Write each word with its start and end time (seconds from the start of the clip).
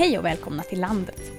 Hej 0.00 0.18
och 0.18 0.24
välkomna 0.24 0.62
till 0.62 0.80
landet. 0.80 1.32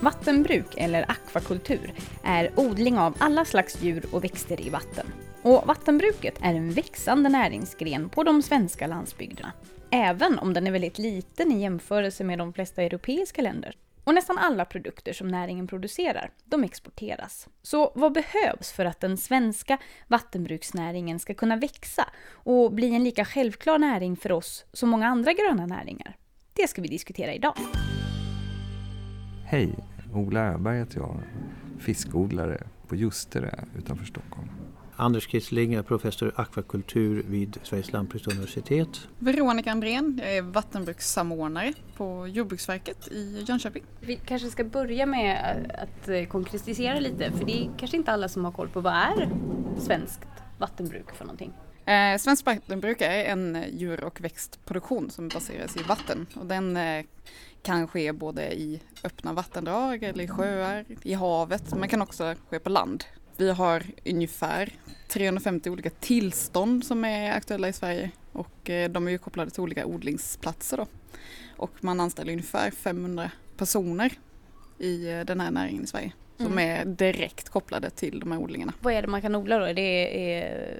Vattenbruk, 0.00 0.66
eller 0.76 1.10
akvakultur, 1.10 1.92
är 2.24 2.50
odling 2.56 2.98
av 2.98 3.14
alla 3.18 3.44
slags 3.44 3.82
djur 3.82 4.06
och 4.12 4.24
växter 4.24 4.60
i 4.66 4.70
vatten. 4.70 5.06
Och 5.42 5.66
vattenbruket 5.66 6.38
är 6.42 6.54
en 6.54 6.70
växande 6.70 7.28
näringsgren 7.28 8.08
på 8.08 8.22
de 8.22 8.42
svenska 8.42 8.86
landsbygderna. 8.86 9.52
Även 9.90 10.38
om 10.38 10.52
den 10.52 10.66
är 10.66 10.70
väldigt 10.70 10.98
liten 10.98 11.52
i 11.52 11.60
jämförelse 11.60 12.24
med 12.24 12.38
de 12.38 12.52
flesta 12.52 12.82
europeiska 12.82 13.42
länder. 13.42 13.76
Och 14.04 14.14
nästan 14.14 14.38
alla 14.38 14.64
produkter 14.64 15.12
som 15.12 15.28
näringen 15.28 15.66
producerar, 15.66 16.30
de 16.44 16.64
exporteras. 16.64 17.48
Så 17.62 17.92
vad 17.94 18.12
behövs 18.12 18.72
för 18.72 18.84
att 18.84 19.00
den 19.00 19.16
svenska 19.16 19.78
vattenbruksnäringen 20.06 21.18
ska 21.18 21.34
kunna 21.34 21.56
växa 21.56 22.08
och 22.32 22.72
bli 22.72 22.94
en 22.94 23.04
lika 23.04 23.24
självklar 23.24 23.78
näring 23.78 24.16
för 24.16 24.32
oss 24.32 24.64
som 24.72 24.88
många 24.88 25.06
andra 25.06 25.32
gröna 25.32 25.66
näringar? 25.66 26.16
Det 26.56 26.68
ska 26.68 26.82
vi 26.82 26.88
diskutera 26.88 27.34
idag. 27.34 27.54
Hej, 29.44 29.74
Ola 30.14 30.40
Öberg 30.40 30.78
heter 30.78 30.98
jag, 30.98 31.20
fiskodlare 31.78 32.62
på 32.88 32.96
Ljusterö 32.96 33.50
utanför 33.78 34.04
Stockholm. 34.04 34.48
Anders 34.96 35.26
Kissling 35.26 35.74
är 35.74 35.82
professor 35.82 36.28
i 36.28 36.32
akvakultur 36.36 37.24
vid 37.28 37.58
Sveriges 37.62 37.92
lantbruksuniversitet. 37.92 39.08
Veronica 39.18 39.70
Andrén, 39.70 40.20
jag 40.22 40.36
är 40.36 40.42
vattenbrukssamordnare 40.42 41.72
på 41.96 42.28
Jordbruksverket 42.28 43.08
i 43.08 43.44
Jönköping. 43.48 43.82
Vi 44.00 44.16
kanske 44.16 44.48
ska 44.48 44.64
börja 44.64 45.06
med 45.06 45.66
att 45.78 46.28
konkretisera 46.28 47.00
lite, 47.00 47.32
för 47.32 47.44
det 47.44 47.64
är 47.64 47.70
kanske 47.78 47.96
inte 47.96 48.12
alla 48.12 48.28
som 48.28 48.44
har 48.44 48.52
koll 48.52 48.68
på 48.68 48.80
vad 48.80 48.92
är 48.92 49.28
svenskt 49.78 50.26
vattenbruk 50.58 51.14
för 51.14 51.24
någonting? 51.24 51.52
Eh, 51.86 52.18
svenskt 52.18 52.46
vattenbruk 52.46 53.00
är 53.00 53.24
en 53.24 53.64
djur 53.72 54.04
och 54.04 54.20
växtproduktion 54.20 55.10
som 55.10 55.28
baseras 55.28 55.76
i 55.76 55.82
vatten 55.82 56.26
och 56.34 56.46
den 56.46 56.76
eh, 56.76 57.04
kan 57.62 57.88
ske 57.88 58.12
både 58.12 58.52
i 58.54 58.80
öppna 59.04 59.32
vattendrag 59.32 60.02
eller 60.02 60.24
i 60.24 60.28
sjöar, 60.28 60.84
i 61.02 61.14
havet, 61.14 61.74
men 61.74 61.88
kan 61.88 62.02
också 62.02 62.34
ske 62.48 62.58
på 62.58 62.70
land. 62.70 63.04
Vi 63.36 63.50
har 63.50 63.82
ungefär 64.04 64.72
350 65.08 65.70
olika 65.70 65.90
tillstånd 65.90 66.84
som 66.84 67.04
är 67.04 67.32
aktuella 67.32 67.68
i 67.68 67.72
Sverige 67.72 68.10
och 68.32 68.70
eh, 68.70 68.90
de 68.90 69.06
är 69.06 69.10
ju 69.10 69.18
kopplade 69.18 69.50
till 69.50 69.62
olika 69.62 69.86
odlingsplatser 69.86 70.76
då. 70.76 70.86
Och 71.56 71.72
man 71.80 72.00
anställer 72.00 72.32
ungefär 72.32 72.70
500 72.70 73.30
personer 73.56 74.12
i 74.78 75.08
eh, 75.10 75.20
den 75.20 75.40
här 75.40 75.50
näringen 75.50 75.84
i 75.84 75.86
Sverige 75.86 76.12
som 76.36 76.52
mm. 76.52 76.58
är 76.58 76.84
direkt 76.84 77.48
kopplade 77.48 77.90
till 77.90 78.20
de 78.20 78.32
här 78.32 78.38
odlingarna. 78.38 78.72
Vad 78.80 78.94
är 78.94 79.02
det 79.02 79.08
man 79.08 79.22
kan 79.22 79.34
odla 79.34 79.58
då? 79.58 79.72
Det 79.72 80.32
är 80.34 80.76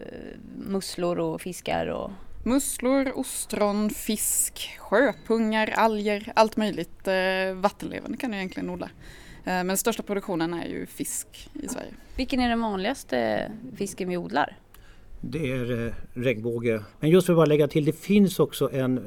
musslor 0.57 1.19
och 1.19 1.41
fiskar? 1.41 1.87
Och... 1.87 2.11
Musslor, 2.45 3.13
ostron, 3.19 3.91
fisk, 3.91 4.77
sjöpungar, 4.79 5.73
alger, 5.77 6.33
allt 6.37 6.57
möjligt 6.57 7.09
eh, 7.09 7.55
vattenlevande 7.55 8.17
kan 8.17 8.31
du 8.31 8.37
egentligen 8.37 8.71
odla. 8.71 8.91
Eh, 9.45 9.65
men 9.65 9.77
största 9.77 10.03
produktionen 10.03 10.55
är 10.55 10.67
ju 10.67 10.87
fisk 10.87 11.51
i 11.53 11.69
Sverige. 11.69 11.95
Vilken 12.17 12.41
är 12.41 12.49
den 12.49 12.61
vanligaste 12.61 13.51
fisken 13.77 14.09
vi 14.09 14.17
odlar? 14.17 14.57
Det 15.21 15.53
är 15.53 15.87
eh, 15.87 15.93
regnbåge. 16.15 16.83
Men 17.01 17.11
just 17.11 17.27
för 17.27 17.33
att 17.33 17.37
bara 17.37 17.47
lägga 17.47 17.69
till, 17.69 17.85
det 17.85 17.93
finns 17.93 18.41
också 18.41 18.71
en, 18.73 19.01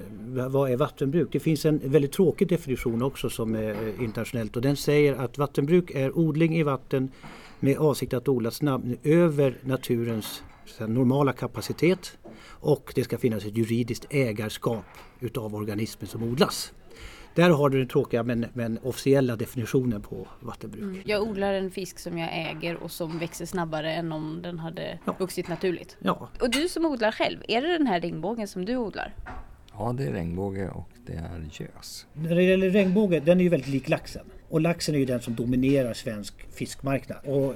vad 0.50 0.72
är 0.72 0.78
vattenbruk? 0.78 1.30
Det 1.32 1.40
finns 1.40 1.66
en 1.66 1.82
väldigt 1.84 2.12
tråkig 2.12 2.48
definition 2.48 3.02
också 3.02 3.30
som 3.30 3.56
är 3.56 3.70
eh, 3.70 4.04
internationellt 4.04 4.56
och 4.56 4.62
den 4.62 4.76
säger 4.76 5.14
att 5.14 5.38
vattenbruk 5.38 5.92
är 5.92 6.18
odling 6.18 6.58
i 6.58 6.64
vatten 6.64 7.12
med 7.60 7.78
avsikt 7.78 8.14
att 8.14 8.28
odla 8.28 8.52
snabbt 8.52 8.86
över 9.04 9.58
naturens 9.62 10.44
normala 10.80 11.34
kapacitet 11.34 12.18
och 12.46 12.92
det 12.96 13.04
ska 13.04 13.18
finnas 13.18 13.46
ett 13.46 13.58
juridiskt 13.58 14.06
ägarskap 14.10 14.86
utav 15.20 15.56
organismen 15.56 16.08
som 16.08 16.24
odlas. 16.24 16.74
Där 17.40 17.50
har 17.50 17.70
du 17.70 17.78
den 17.78 17.88
tråkiga 17.88 18.24
men, 18.24 18.46
men 18.54 18.80
officiella 18.84 19.36
definitionen 19.36 20.02
på 20.02 20.28
vattenbruk. 20.40 20.84
Mm. 20.84 21.02
Jag 21.06 21.24
odlar 21.24 21.54
en 21.54 21.72
fisk 21.72 22.00
som 22.00 22.18
jag 22.18 22.30
äger 22.34 22.76
och 22.76 22.92
som 22.92 23.20
växer 23.20 23.46
snabbare 23.46 23.94
än 23.94 24.12
om 24.12 24.42
den 24.42 24.60
hade 24.60 25.00
ja. 25.06 25.16
vuxit 25.20 25.48
naturligt. 25.48 25.98
Ja. 26.00 26.30
Och 26.42 26.52
du 26.52 26.70
som 26.70 26.86
odlar 26.86 27.12
själv, 27.12 27.40
är 27.48 27.62
det 27.62 27.78
den 27.78 27.88
här 27.88 28.02
regnbågen 28.02 28.48
som 28.48 28.66
du 28.66 28.78
odlar? 28.78 29.16
Ja, 29.74 29.94
det 29.98 30.04
är 30.04 30.12
regnbåge 30.12 30.70
och 30.70 30.90
det 31.06 31.14
är 31.14 31.50
gös. 31.52 32.06
När 32.14 32.36
det 32.36 32.44
gäller 32.44 32.70
regnbåge, 32.70 33.20
den 33.20 33.40
är 33.40 33.44
ju 33.44 33.50
väldigt 33.50 33.70
lik 33.70 33.90
laxen. 33.90 34.26
Och 34.50 34.62
laxen 34.62 34.96
är 34.96 35.00
ju 35.00 35.06
den 35.06 35.22
som 35.22 35.36
dominerar 35.36 35.94
svensk 35.94 36.54
fiskmarknad. 36.54 37.18
Och 37.26 37.56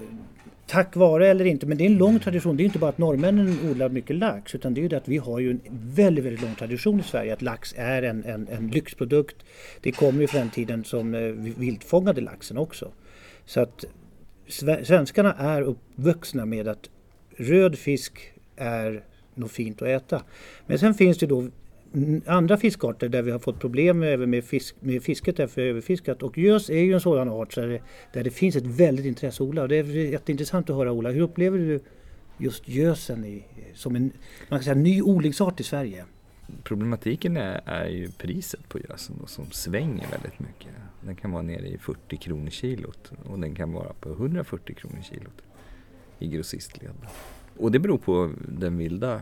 tack 0.74 0.96
vare 0.96 1.28
eller 1.28 1.46
inte, 1.46 1.66
men 1.66 1.78
det 1.78 1.84
är 1.84 1.86
en 1.86 1.98
lång 1.98 2.20
tradition. 2.20 2.58
Det 2.58 2.64
är 2.64 2.66
inte 2.66 2.80
bara 2.80 2.90
att 2.90 2.98
norrmännen 2.98 3.72
odlar 3.72 3.90
mycket 3.90 4.16
lax 4.16 4.56
utan 4.56 4.74
det 4.74 4.80
är 4.80 4.84
ju 4.84 4.88
det 4.88 4.98
att 4.98 5.08
vi 5.08 5.18
har 5.18 5.40
ju 5.40 5.52
en 5.52 5.62
väldigt, 5.72 6.26
väldigt 6.26 6.42
lång 6.42 6.56
tradition 6.56 7.00
i 7.00 7.04
Sverige 7.04 7.34
att 7.34 7.42
lax 7.42 7.74
är 7.78 8.04
en, 8.04 8.24
en, 8.24 8.48
en 8.48 8.68
lyxprodukt. 8.68 9.36
Det 9.82 9.92
kommer 9.92 10.22
ju 10.22 10.28
från 10.28 10.42
den 10.42 10.50
tiden 10.50 10.84
som 10.84 11.16
eh, 11.16 11.22
viltfångade 11.58 12.22
laxen 12.22 12.58
också. 12.58 12.92
Så 13.46 13.62
att 13.62 13.86
svenskarna 14.84 15.34
är 15.34 15.62
uppvuxna 15.62 16.46
med 16.46 16.68
att 16.68 16.90
röd 17.38 17.78
fisk 17.78 18.34
är 18.56 19.04
något 19.36 19.52
fint 19.52 19.82
att 19.82 19.88
äta. 19.88 20.24
Men 20.66 20.80
sen 20.80 20.94
finns 20.94 21.18
det 21.18 21.26
då 21.26 21.48
andra 22.26 22.58
fiskarter 22.58 23.10
där 23.10 23.22
vi 23.22 23.32
har 23.32 23.40
fått 23.40 23.60
problem 23.60 24.04
även 24.04 24.30
med, 24.30 24.44
fisk, 24.44 24.76
med 24.80 25.04
fisket 25.04 25.38
därför 25.38 25.62
överfiskat. 25.62 26.24
Och 26.24 26.38
gös 26.38 26.70
är 26.70 26.80
ju 26.80 26.94
en 26.94 27.02
sådan 27.02 27.30
art 27.30 27.56
där 27.56 27.68
det, 27.68 27.82
där 28.14 28.24
det 28.24 28.30
finns 28.30 28.56
ett 28.56 28.66
väldigt 28.66 29.06
intresse 29.06 29.44
Ola. 29.44 29.68
Det 29.68 29.76
är 29.76 29.84
jätteintressant 29.84 30.70
att 30.70 30.76
höra 30.76 30.92
Ola. 30.92 31.12
Hur 31.12 31.22
upplever 31.22 31.58
du 31.58 31.80
just 32.38 32.68
gösen 32.68 33.26
i, 33.26 33.44
som 33.74 33.96
en 33.96 34.12
man 34.50 34.60
kan 34.60 34.64
säga, 34.64 34.76
ny 34.76 35.02
odlingsart 35.02 35.60
i 35.60 35.64
Sverige? 35.64 36.06
Problematiken 36.64 37.38
är, 37.38 37.62
är 37.66 37.88
ju 37.88 38.12
priset 38.12 38.70
på 38.70 38.80
gösen 38.80 39.16
då, 39.22 39.28
som 39.28 39.46
svänger 39.52 40.08
väldigt 40.12 40.40
mycket. 40.40 40.72
Den 41.02 41.16
kan 41.16 41.32
vara 41.32 41.42
nere 41.42 41.68
i 41.68 41.78
40 41.78 42.18
kronor 42.18 42.50
kilot 42.50 43.12
och 43.24 43.40
den 43.40 43.56
kan 43.56 43.74
vara 43.74 43.94
på 43.94 44.10
140 44.10 44.76
kronor 44.76 45.02
kilot 45.02 45.42
i 46.20 46.28
grossistled. 46.28 46.92
Och 47.58 47.72
det 47.72 47.80
beror 47.80 47.98
på 47.98 48.32
den 48.48 48.78
vilda 48.78 49.22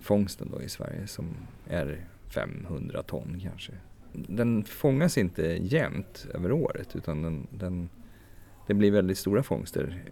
fångsten 0.00 0.48
då 0.52 0.62
i 0.62 0.68
Sverige 0.68 1.06
som 1.06 1.36
är 1.68 2.06
500 2.28 3.02
ton 3.02 3.40
kanske. 3.42 3.72
Den 4.12 4.64
fångas 4.64 5.18
inte 5.18 5.42
jämnt 5.62 6.26
över 6.34 6.52
året 6.52 6.96
utan 6.96 7.22
den, 7.22 7.46
den, 7.50 7.88
det 8.66 8.74
blir 8.74 8.90
väldigt 8.90 9.18
stora 9.18 9.42
fångster 9.42 10.02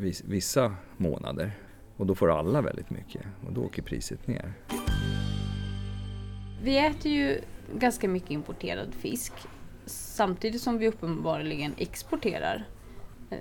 eh, 0.00 0.12
vissa 0.24 0.74
månader 0.96 1.52
och 1.96 2.06
då 2.06 2.14
får 2.14 2.38
alla 2.38 2.62
väldigt 2.62 2.90
mycket 2.90 3.22
och 3.46 3.52
då 3.52 3.64
åker 3.64 3.82
priset 3.82 4.26
ner. 4.26 4.52
Vi 6.62 6.78
äter 6.78 7.12
ju 7.12 7.40
ganska 7.74 8.08
mycket 8.08 8.30
importerad 8.30 8.94
fisk 8.94 9.32
samtidigt 9.86 10.62
som 10.62 10.78
vi 10.78 10.88
uppenbarligen 10.88 11.74
exporterar. 11.78 12.68
Eh, 13.30 13.38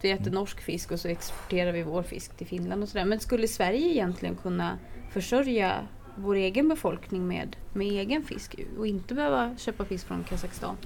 vi 0.00 0.10
äter 0.10 0.30
norsk 0.30 0.60
fisk 0.60 0.90
och 0.90 1.00
så 1.00 1.08
exporterar 1.08 1.72
vi 1.72 1.82
vår 1.82 2.02
fisk 2.02 2.36
till 2.36 2.46
Finland 2.46 2.82
och 2.82 2.88
sådär. 2.88 3.04
Men 3.04 3.20
skulle 3.20 3.48
Sverige 3.48 3.88
egentligen 3.88 4.36
kunna 4.36 4.78
försörja 5.12 5.88
vår 6.16 6.34
egen 6.34 6.68
befolkning 6.68 7.28
med, 7.28 7.56
med 7.72 7.86
egen 7.86 8.24
fisk 8.24 8.54
och 8.78 8.86
inte 8.86 9.14
behöva 9.14 9.56
köpa 9.56 9.84
fisk 9.84 10.06
från 10.06 10.24
Kazakstan. 10.24 10.76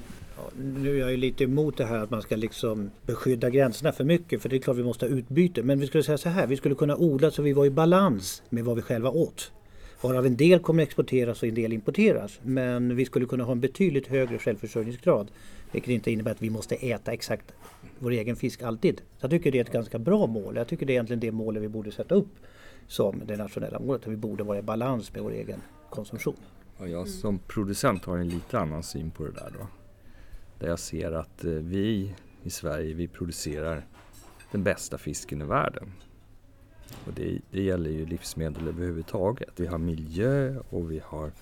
Nu 0.57 0.97
är 0.97 1.01
jag 1.01 1.11
ju 1.11 1.17
lite 1.17 1.45
emot 1.45 1.77
det 1.77 1.85
här 1.85 1.99
att 1.99 2.11
man 2.11 2.23
ska 2.23 2.37
liksom 2.37 2.91
beskydda 3.07 3.51
gränserna 3.51 3.93
för 3.93 4.05
mycket 4.05 4.43
för 4.43 4.49
det 4.49 4.57
är 4.57 4.61
klart 4.61 4.77
vi 4.77 4.83
måste 4.83 5.07
ha 5.07 5.11
utbyte. 5.11 5.63
Men 5.63 5.81
vi 5.81 5.87
skulle 5.87 6.03
säga 6.03 6.19
så 6.19 6.29
här, 6.29 6.47
vi 6.47 6.57
skulle 6.57 6.75
kunna 6.75 6.97
odla 6.97 7.31
så 7.31 7.43
vi 7.43 7.53
var 7.53 7.67
i 7.67 7.71
balans 7.71 8.43
med 8.49 8.65
vad 8.65 8.77
vi 8.77 8.83
själva 8.83 9.11
åt. 9.11 9.53
Varav 10.01 10.27
en 10.27 10.37
del 10.37 10.59
kommer 10.59 10.83
exporteras 10.83 11.43
och 11.43 11.49
en 11.49 11.55
del 11.55 11.73
importeras. 11.73 12.41
Men 12.43 12.97
vi 12.97 13.05
skulle 13.05 13.27
kunna 13.27 13.45
ha 13.45 13.53
en 13.53 13.61
betydligt 13.61 14.07
högre 14.07 14.39
självförsörjningsgrad. 14.39 15.31
Vilket 15.73 15.91
inte 15.91 16.11
innebär 16.11 16.31
att 16.31 16.43
vi 16.43 16.51
måste 16.51 16.75
äta 16.75 17.13
exakt 17.13 17.53
vår 18.01 18.11
egen 18.11 18.37
fisk 18.37 18.63
alltid. 18.63 18.97
Så 18.97 19.25
jag 19.25 19.31
tycker 19.31 19.53
det 19.53 19.59
är 19.59 19.65
ett 19.65 19.73
ganska 19.73 19.99
bra 19.99 20.27
mål. 20.27 20.57
Jag 20.57 20.69
tycker 20.69 20.87
det 20.87 20.93
är 20.93 20.95
egentligen 20.95 21.21
det 21.21 21.33
målet 21.33 21.63
vi 21.63 21.69
borde 21.69 21.93
sätta 21.93 22.15
upp 22.15 22.37
som 22.87 23.23
det 23.27 23.37
nationella 23.37 23.79
målet. 23.79 24.03
Att 24.03 24.13
vi 24.13 24.17
borde 24.17 24.45
vara 24.45 24.59
i 24.59 24.63
balans 24.63 25.15
med 25.15 25.23
vår 25.23 25.33
egen 25.33 25.61
konsumtion. 25.91 26.37
Och 26.79 26.89
jag 26.89 27.09
som 27.09 27.39
producent 27.39 28.05
har 28.05 28.19
en 28.19 28.29
lite 28.29 28.59
annan 28.59 28.83
syn 28.83 29.11
på 29.11 29.25
det 29.25 29.33
där 29.33 29.53
då. 29.59 29.67
Där 30.59 30.69
jag 30.69 30.79
ser 30.79 31.13
att 31.13 31.45
eh, 31.45 31.51
vi 31.51 32.15
i 32.43 32.51
Sverige, 32.51 32.95
vi 32.95 33.09
producerar 33.09 33.87
den 34.53 34.63
bästa 34.63 34.99
fisken 34.99 35.43
i 35.43 35.45
världen. 35.45 35.93
Och 37.07 37.13
det, 37.13 37.41
det 37.51 37.63
gäller 37.63 37.91
ju 37.91 38.07
livsmedel 38.07 38.69
överhuvudtaget. 38.69 39.51
Vi 39.57 39.67
har 39.67 39.79
miljö 39.79 40.59
och 40.71 40.91
vi 40.91 41.01
har 41.05 41.33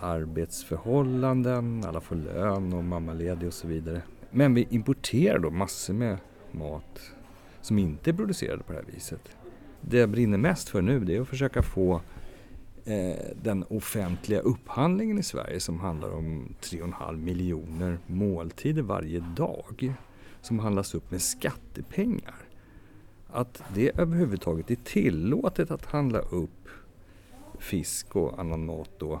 arbetsförhållanden, 0.00 1.84
alla 1.84 2.00
får 2.00 2.16
lön 2.16 2.72
och 2.72 2.84
mammaledig 2.84 3.48
och 3.48 3.54
så 3.54 3.66
vidare. 3.66 4.02
Men 4.32 4.54
vi 4.54 4.66
importerar 4.70 5.38
då 5.38 5.50
massor 5.50 5.94
med 5.94 6.18
mat 6.50 7.00
som 7.60 7.78
inte 7.78 8.10
är 8.10 8.14
producerad 8.14 8.66
på 8.66 8.72
det 8.72 8.78
här 8.78 8.86
viset 8.94 9.36
det 9.82 9.98
jag 9.98 10.08
brinner 10.08 10.38
mest 10.38 10.68
för 10.68 10.82
nu 10.82 11.00
det 11.00 11.16
är 11.16 11.20
att 11.20 11.28
försöka 11.28 11.62
få 11.62 12.00
eh, 12.84 13.16
den 13.42 13.64
offentliga 13.68 14.40
upphandlingen 14.40 15.18
i 15.18 15.22
Sverige 15.22 15.60
som 15.60 15.80
handlar 15.80 16.10
om 16.10 16.54
3,5 16.60 17.16
miljoner 17.16 17.98
måltider 18.06 18.82
varje 18.82 19.20
dag 19.20 19.94
som 20.40 20.58
handlas 20.58 20.94
upp 20.94 21.10
med 21.10 21.22
skattepengar. 21.22 22.34
Att 23.26 23.62
det 23.74 23.98
överhuvudtaget 23.98 24.70
är 24.70 24.76
tillåtet 24.84 25.70
att 25.70 25.86
handla 25.86 26.18
upp 26.18 26.68
fisk 27.58 28.16
och 28.16 28.40
annan 28.40 28.66
mat 28.66 28.90
då 28.98 29.20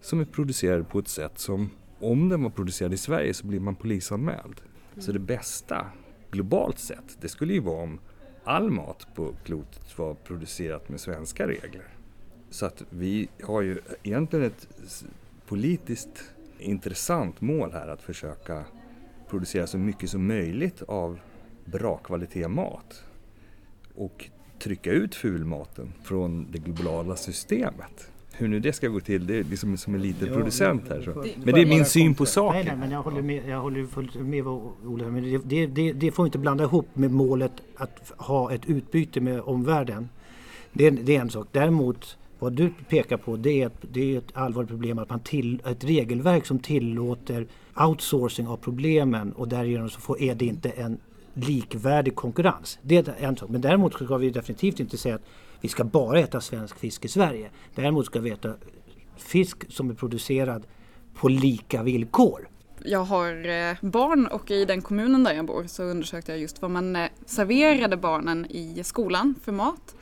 som 0.00 0.20
är 0.20 0.24
producerad 0.24 0.88
på 0.88 0.98
ett 0.98 1.08
sätt 1.08 1.38
som 1.38 1.70
om 2.00 2.28
den 2.28 2.42
var 2.42 2.50
producerad 2.50 2.92
i 2.92 2.96
Sverige 2.96 3.34
så 3.34 3.46
blir 3.46 3.60
man 3.60 3.74
polisanmäld. 3.74 4.60
Så 4.98 5.12
det 5.12 5.18
bästa 5.18 5.86
globalt 6.30 6.78
sett, 6.78 7.18
det 7.20 7.28
skulle 7.28 7.52
ju 7.52 7.60
vara 7.60 7.82
om 7.82 7.98
all 8.44 8.70
mat 8.70 9.06
på 9.14 9.34
klotet 9.44 9.98
var 9.98 10.14
producerat 10.14 10.88
med 10.88 11.00
svenska 11.00 11.48
regler. 11.48 11.84
Så 12.50 12.66
att 12.66 12.84
vi 12.90 13.28
har 13.42 13.62
ju 13.62 13.78
egentligen 14.02 14.46
ett 14.46 14.68
politiskt 15.46 16.32
intressant 16.58 17.40
mål 17.40 17.72
här 17.72 17.88
att 17.88 18.02
försöka 18.02 18.64
producera 19.28 19.66
så 19.66 19.78
mycket 19.78 20.10
som 20.10 20.26
möjligt 20.26 20.82
av 20.82 21.18
bra 21.64 21.96
kvalitet 21.96 22.48
mat 22.48 23.04
och 23.94 24.30
trycka 24.58 24.90
ut 24.90 25.14
fulmaten 25.14 25.92
från 26.02 26.46
det 26.50 26.58
globala 26.58 27.16
systemet. 27.16 28.10
Hur 28.40 28.48
nu 28.48 28.60
det 28.60 28.72
ska 28.72 28.88
gå 28.88 29.00
till, 29.00 29.26
det 29.26 29.36
är 29.36 29.44
liksom 29.44 29.76
som 29.76 29.94
en 29.94 30.02
liten 30.02 30.28
producent 30.28 30.82
här. 30.88 31.02
Så. 31.02 31.24
Men 31.44 31.54
det 31.54 31.60
är 31.60 31.66
min 31.66 31.84
syn 31.84 32.14
på 32.14 32.26
saken. 32.26 32.56
Nej, 32.56 32.64
nej, 32.64 32.76
men 32.76 32.90
jag 32.90 33.02
håller 33.02 33.22
med, 33.22 33.48
jag 33.48 33.60
håller 33.60 33.86
fullt 33.86 34.14
med 34.14 34.44
vad 34.44 34.60
Ola 34.84 35.08
men 35.08 35.22
det, 35.22 35.38
det, 35.44 35.66
det, 35.66 35.92
det 35.92 36.10
får 36.12 36.26
inte 36.26 36.38
blanda 36.38 36.64
ihop 36.64 36.88
med 36.94 37.10
målet 37.10 37.52
att 37.76 38.12
ha 38.16 38.52
ett 38.52 38.64
utbyte 38.66 39.20
med 39.20 39.40
omvärlden. 39.40 40.08
Det, 40.72 40.90
det 40.90 41.16
är 41.16 41.20
en 41.20 41.30
sak. 41.30 41.48
Däremot 41.52 42.16
vad 42.38 42.52
du 42.52 42.70
pekar 42.88 43.16
på 43.16 43.36
det 43.36 43.62
är, 43.62 43.66
ett, 43.66 43.84
det 43.92 44.14
är 44.14 44.18
ett 44.18 44.36
allvarligt 44.36 44.70
problem 44.70 44.98
att 44.98 45.10
man 45.10 45.20
till, 45.20 45.62
ett 45.66 45.84
regelverk 45.84 46.46
som 46.46 46.58
tillåter 46.58 47.46
outsourcing 47.74 48.46
av 48.46 48.56
problemen 48.56 49.32
och 49.32 49.48
därigenom 49.48 49.90
så 49.90 50.00
får, 50.00 50.20
är 50.20 50.34
det 50.34 50.44
inte 50.44 50.70
en 50.70 50.98
likvärdig 51.34 52.14
konkurrens. 52.14 52.78
Det 52.82 53.08
är 53.08 53.14
en 53.18 53.36
sak. 53.36 53.48
Men 53.48 53.60
däremot 53.60 53.94
ska 53.94 54.16
vi 54.16 54.30
definitivt 54.30 54.80
inte 54.80 54.98
säga 54.98 55.14
att 55.14 55.24
vi 55.60 55.68
ska 55.68 55.84
bara 55.84 56.18
äta 56.18 56.40
svensk 56.40 56.78
fisk 56.78 57.04
i 57.04 57.08
Sverige. 57.08 57.50
Däremot 57.74 58.06
ska 58.06 58.20
vi 58.20 58.30
äta 58.30 58.54
fisk 59.16 59.72
som 59.72 59.90
är 59.90 59.94
producerad 59.94 60.66
på 61.14 61.28
lika 61.28 61.82
villkor. 61.82 62.48
Jag 62.84 63.04
har 63.04 63.48
eh, 63.48 63.76
barn 63.80 64.26
och 64.26 64.50
i 64.50 64.64
den 64.64 64.82
kommunen 64.82 65.24
där 65.24 65.32
jag 65.32 65.46
bor 65.46 65.64
så 65.66 65.82
undersökte 65.82 66.32
jag 66.32 66.40
just 66.40 66.62
vad 66.62 66.70
man 66.70 66.96
eh, 66.96 67.08
serverade 67.26 67.96
barnen 67.96 68.46
i 68.50 68.84
skolan 68.84 69.34
för 69.42 69.52
mat. 69.52 69.96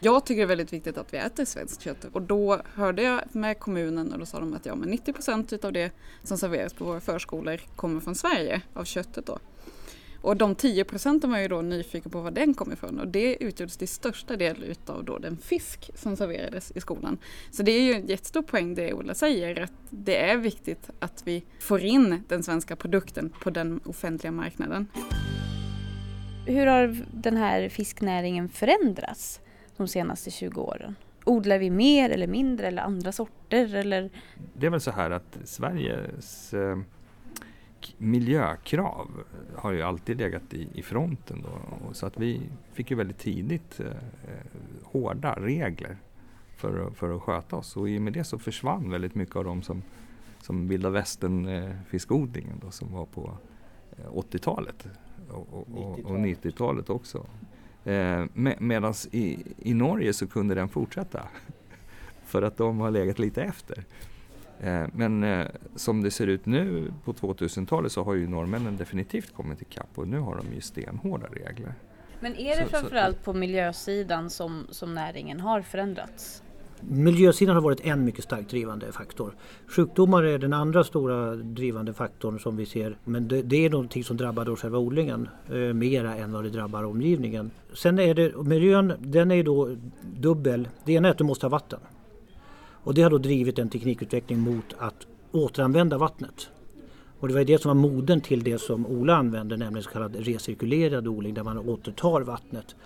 Jag 0.00 0.26
tycker 0.26 0.40
det 0.40 0.44
är 0.44 0.46
väldigt 0.46 0.72
viktigt 0.72 0.98
att 0.98 1.14
vi 1.14 1.18
äter 1.18 1.44
svenskt 1.44 1.82
kött 1.82 2.06
och 2.12 2.22
då 2.22 2.60
hörde 2.74 3.02
jag 3.02 3.20
med 3.32 3.58
kommunen 3.58 4.12
och 4.12 4.18
då 4.18 4.26
sa 4.26 4.40
de 4.40 4.54
att 4.54 4.66
ja 4.66 4.74
men 4.74 4.88
90 4.88 5.12
procent 5.12 5.64
av 5.64 5.72
det 5.72 5.92
som 6.22 6.38
serveras 6.38 6.74
på 6.74 6.84
våra 6.84 7.00
förskolor 7.00 7.60
kommer 7.76 8.00
från 8.00 8.14
Sverige 8.14 8.62
av 8.74 8.84
köttet 8.84 9.26
då. 9.26 9.38
Och 10.20 10.36
de 10.36 10.54
10 10.54 10.84
procenten 10.84 11.30
var 11.30 11.38
ju 11.38 11.48
då 11.48 11.62
nyfiken 11.62 12.10
på 12.10 12.20
var 12.20 12.30
den 12.30 12.54
kom 12.54 12.72
ifrån 12.72 13.00
och 13.00 13.08
det 13.08 13.44
utgjordes 13.44 13.76
till 13.76 13.88
största 13.88 14.36
del 14.36 14.64
utav 14.64 15.04
då 15.04 15.18
den 15.18 15.36
fisk 15.36 15.90
som 15.94 16.16
serverades 16.16 16.72
i 16.74 16.80
skolan. 16.80 17.18
Så 17.50 17.62
det 17.62 17.72
är 17.72 17.82
ju 17.82 17.92
en 17.92 18.06
jättestor 18.06 18.42
poäng 18.42 18.74
det 18.74 18.92
Ola 18.92 19.14
säger 19.14 19.60
att 19.60 19.72
det 19.90 20.30
är 20.30 20.36
viktigt 20.36 20.90
att 20.98 21.22
vi 21.24 21.44
får 21.60 21.80
in 21.80 22.22
den 22.28 22.42
svenska 22.42 22.76
produkten 22.76 23.32
på 23.42 23.50
den 23.50 23.80
offentliga 23.84 24.32
marknaden. 24.32 24.86
Hur 26.46 26.66
har 26.66 26.96
den 27.12 27.36
här 27.36 27.68
fisknäringen 27.68 28.48
förändrats 28.48 29.40
de 29.76 29.88
senaste 29.88 30.30
20 30.30 30.60
åren? 30.60 30.96
Odlar 31.24 31.58
vi 31.58 31.70
mer 31.70 32.10
eller 32.10 32.26
mindre 32.26 32.66
eller 32.66 32.82
andra 32.82 33.12
sorter? 33.12 33.74
Eller? 33.74 34.10
Det 34.54 34.66
är 34.66 34.70
väl 34.70 34.80
så 34.80 34.90
här 34.90 35.10
att 35.10 35.38
Sveriges 35.44 36.54
eh, 36.54 36.78
miljökrav 37.98 39.10
har 39.56 39.72
ju 39.72 39.82
alltid 39.82 40.18
legat 40.18 40.54
i, 40.54 40.68
i 40.74 40.82
fronten. 40.82 41.42
Då. 41.42 41.94
Så 41.94 42.06
att 42.06 42.16
vi 42.16 42.40
fick 42.72 42.90
ju 42.90 42.96
väldigt 42.96 43.18
tidigt 43.18 43.80
eh, 43.80 43.86
hårda 44.82 45.34
regler 45.34 45.96
för, 46.56 46.90
för 46.90 47.16
att 47.16 47.22
sköta 47.22 47.56
oss 47.56 47.76
och 47.76 47.88
i 47.88 47.98
och 47.98 48.02
med 48.02 48.12
det 48.12 48.24
så 48.24 48.38
försvann 48.38 48.90
väldigt 48.90 49.14
mycket 49.14 49.36
av 49.36 49.44
de 49.44 49.62
som, 49.62 49.82
som 50.42 50.68
vilda 50.68 50.90
västern 50.90 51.46
eh, 51.46 51.70
fiskodlingen 51.88 52.60
då, 52.64 52.70
som 52.70 52.92
var 52.92 53.06
på 53.06 53.38
80-talet 54.06 54.86
eh, 54.86 55.34
och, 55.34 55.68
och, 55.74 55.98
och 55.98 56.18
90-talet 56.18 56.90
också. 56.90 57.26
Eh, 57.84 58.24
med, 58.34 58.60
Medan 58.60 58.94
i, 59.10 59.44
i 59.58 59.74
Norge 59.74 60.12
så 60.12 60.26
kunde 60.26 60.54
den 60.54 60.68
fortsätta 60.68 61.22
för 62.24 62.42
att 62.42 62.56
de 62.56 62.80
har 62.80 62.90
legat 62.90 63.18
lite 63.18 63.42
efter. 63.42 63.84
Eh, 64.60 64.84
men 64.92 65.24
eh, 65.24 65.46
som 65.76 66.02
det 66.02 66.10
ser 66.10 66.26
ut 66.26 66.46
nu 66.46 66.92
på 67.04 67.12
2000-talet 67.12 67.92
så 67.92 68.02
har 68.02 68.14
ju 68.14 68.28
norrmännen 68.28 68.76
definitivt 68.76 69.34
kommit 69.34 69.62
ikapp 69.62 69.90
och 69.94 70.08
nu 70.08 70.18
har 70.18 70.36
de 70.36 70.54
ju 70.54 70.60
stenhårda 70.60 71.26
regler. 71.26 71.74
Men 72.20 72.36
är 72.36 72.56
det 72.56 72.64
så, 72.64 72.68
framförallt 72.68 73.16
så, 73.16 73.22
på 73.22 73.32
miljösidan 73.32 74.30
som, 74.30 74.66
som 74.70 74.94
näringen 74.94 75.40
har 75.40 75.62
förändrats? 75.62 76.42
Miljösidan 76.80 77.54
har 77.54 77.62
varit 77.62 77.80
en 77.80 78.04
mycket 78.04 78.24
starkt 78.24 78.50
drivande 78.50 78.92
faktor. 78.92 79.34
Sjukdomar 79.66 80.22
är 80.22 80.38
den 80.38 80.52
andra 80.52 80.84
stora 80.84 81.34
drivande 81.34 81.92
faktorn 81.92 82.38
som 82.38 82.56
vi 82.56 82.66
ser. 82.66 82.96
Men 83.04 83.28
det, 83.28 83.42
det 83.42 83.64
är 83.64 83.70
någonting 83.70 84.04
som 84.04 84.16
drabbar 84.16 84.44
då 84.44 84.56
själva 84.56 84.78
odlingen 84.78 85.28
eh, 85.48 85.54
mera 85.54 86.16
än 86.16 86.32
vad 86.32 86.44
det 86.44 86.50
drabbar 86.50 86.84
omgivningen. 86.84 87.50
Sen 87.72 87.98
är 87.98 88.14
det 88.14 88.36
miljön, 88.36 88.92
den 88.98 89.30
är 89.30 89.42
då 89.42 89.76
dubbel. 90.02 90.68
Det 90.84 90.92
ena 90.92 91.08
är 91.08 91.12
att 91.12 91.18
du 91.18 91.24
måste 91.24 91.46
ha 91.46 91.50
vatten. 91.50 91.80
Och 92.88 92.94
det 92.94 93.02
har 93.02 93.10
då 93.10 93.18
drivit 93.18 93.58
en 93.58 93.68
teknikutveckling 93.68 94.40
mot 94.40 94.64
att 94.78 95.06
återanvända 95.32 95.98
vattnet. 95.98 96.48
Och 97.20 97.28
det 97.28 97.34
var 97.34 97.44
det 97.44 97.62
som 97.62 97.68
var 97.68 97.90
moden 97.90 98.20
till 98.20 98.42
det 98.44 98.58
som 98.58 98.86
Ola 98.86 99.16
använde, 99.16 99.56
nämligen 99.56 99.82
så 99.82 99.90
kallad 99.90 100.16
recirkulerad 100.16 101.08
odling 101.08 101.34
där 101.34 101.42
man 101.42 101.58
återtar 101.58 102.20
vattnet. 102.20 102.76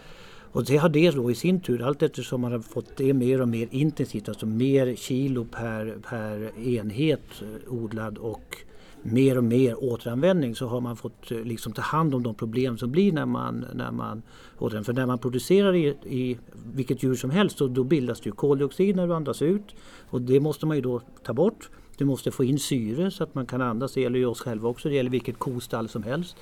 Och 0.53 0.65
det 0.65 0.77
har 0.77 0.89
det 0.89 1.11
då 1.11 1.31
i 1.31 1.35
sin 1.35 1.61
tur, 1.61 1.83
allt 1.83 2.03
eftersom 2.03 2.41
man 2.41 2.53
har 2.53 2.59
fått 2.59 2.97
det 2.97 3.15
mer 3.15 3.41
och 3.41 3.49
mer 3.49 3.69
intensivt, 3.71 4.29
alltså 4.29 4.47
mer 4.47 4.95
kilo 4.95 5.45
per, 5.45 5.97
per 6.09 6.59
enhet 6.69 7.43
eh, 7.43 7.73
odlad 7.73 8.19
och 8.19 8.57
mer 9.03 9.39
och 9.39 9.45
mer 9.45 9.85
återanvändning 9.85 10.55
så 10.55 10.67
har 10.67 10.81
man 10.81 10.97
fått 10.97 11.31
eh, 11.31 11.39
liksom 11.39 11.73
ta 11.73 11.83
hand 11.83 12.15
om 12.15 12.23
de 12.23 12.35
problem 12.35 12.79
som 12.79 12.91
blir 12.91 13.13
när 13.13 13.27
man, 13.27 13.67
när 13.75 13.91
man 13.91 14.23
återanvänder. 14.59 14.85
För 14.85 14.93
när 14.93 15.07
man 15.07 15.19
producerar 15.19 15.75
i, 15.75 15.87
i 16.05 16.39
vilket 16.75 17.03
djur 17.03 17.15
som 17.15 17.31
helst 17.31 17.59
så 17.59 17.69
då 17.69 17.85
bildas 17.85 18.21
det 18.21 18.27
ju 18.27 18.33
koldioxid 18.33 18.97
när 18.97 19.07
du 19.07 19.15
andas 19.15 19.43
ut 19.43 19.75
och 20.11 20.23
det 20.23 20.41
måste 20.41 20.67
man 20.67 20.77
ju 20.77 20.83
då 20.83 21.01
ta 21.23 21.33
bort. 21.33 21.71
Du 21.97 22.05
måste 22.05 22.31
få 22.31 22.45
in 22.45 22.59
syre 22.59 23.11
så 23.11 23.25
att 23.25 23.35
man 23.35 23.47
kan 23.47 23.63
andas, 23.63 23.95
det 23.95 24.01
gäller 24.01 24.19
ju 24.19 24.27
oss 24.27 24.41
själva 24.41 24.69
också, 24.69 24.89
det 24.89 24.95
gäller 24.95 25.11
vilket 25.11 25.39
kostall 25.39 25.89
som 25.89 26.03
helst. 26.03 26.37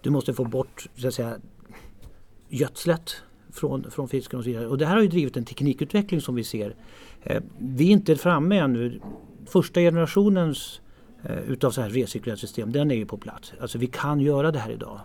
Du 0.00 0.10
måste 0.10 0.34
få 0.34 0.44
bort 0.44 0.86
så 0.96 1.08
att 1.08 1.14
säga, 1.14 1.36
gödslet 2.48 3.16
från, 3.52 3.90
från 3.90 4.08
fisken 4.08 4.38
och 4.38 4.44
så 4.44 4.50
vidare. 4.50 4.66
Och 4.66 4.78
det 4.78 4.86
här 4.86 4.94
har 4.94 5.02
ju 5.02 5.08
drivit 5.08 5.36
en 5.36 5.44
teknikutveckling 5.44 6.20
som 6.20 6.34
vi 6.34 6.44
ser. 6.44 6.74
Eh, 7.22 7.42
vi 7.58 7.88
är 7.88 7.92
inte 7.92 8.16
framme 8.16 8.58
ännu. 8.58 9.00
Första 9.46 9.80
generationens 9.80 10.80
Eh, 11.24 11.50
utav 11.50 11.70
så 11.70 11.80
här 11.80 11.90
recirkulerat 11.90 12.38
system, 12.38 12.72
den 12.72 12.90
är 12.90 12.94
ju 12.94 13.06
på 13.06 13.16
plats. 13.16 13.52
Alltså 13.60 13.78
vi 13.78 13.86
kan 13.86 14.20
göra 14.20 14.50
det 14.50 14.58
här 14.58 14.70
idag. 14.70 15.00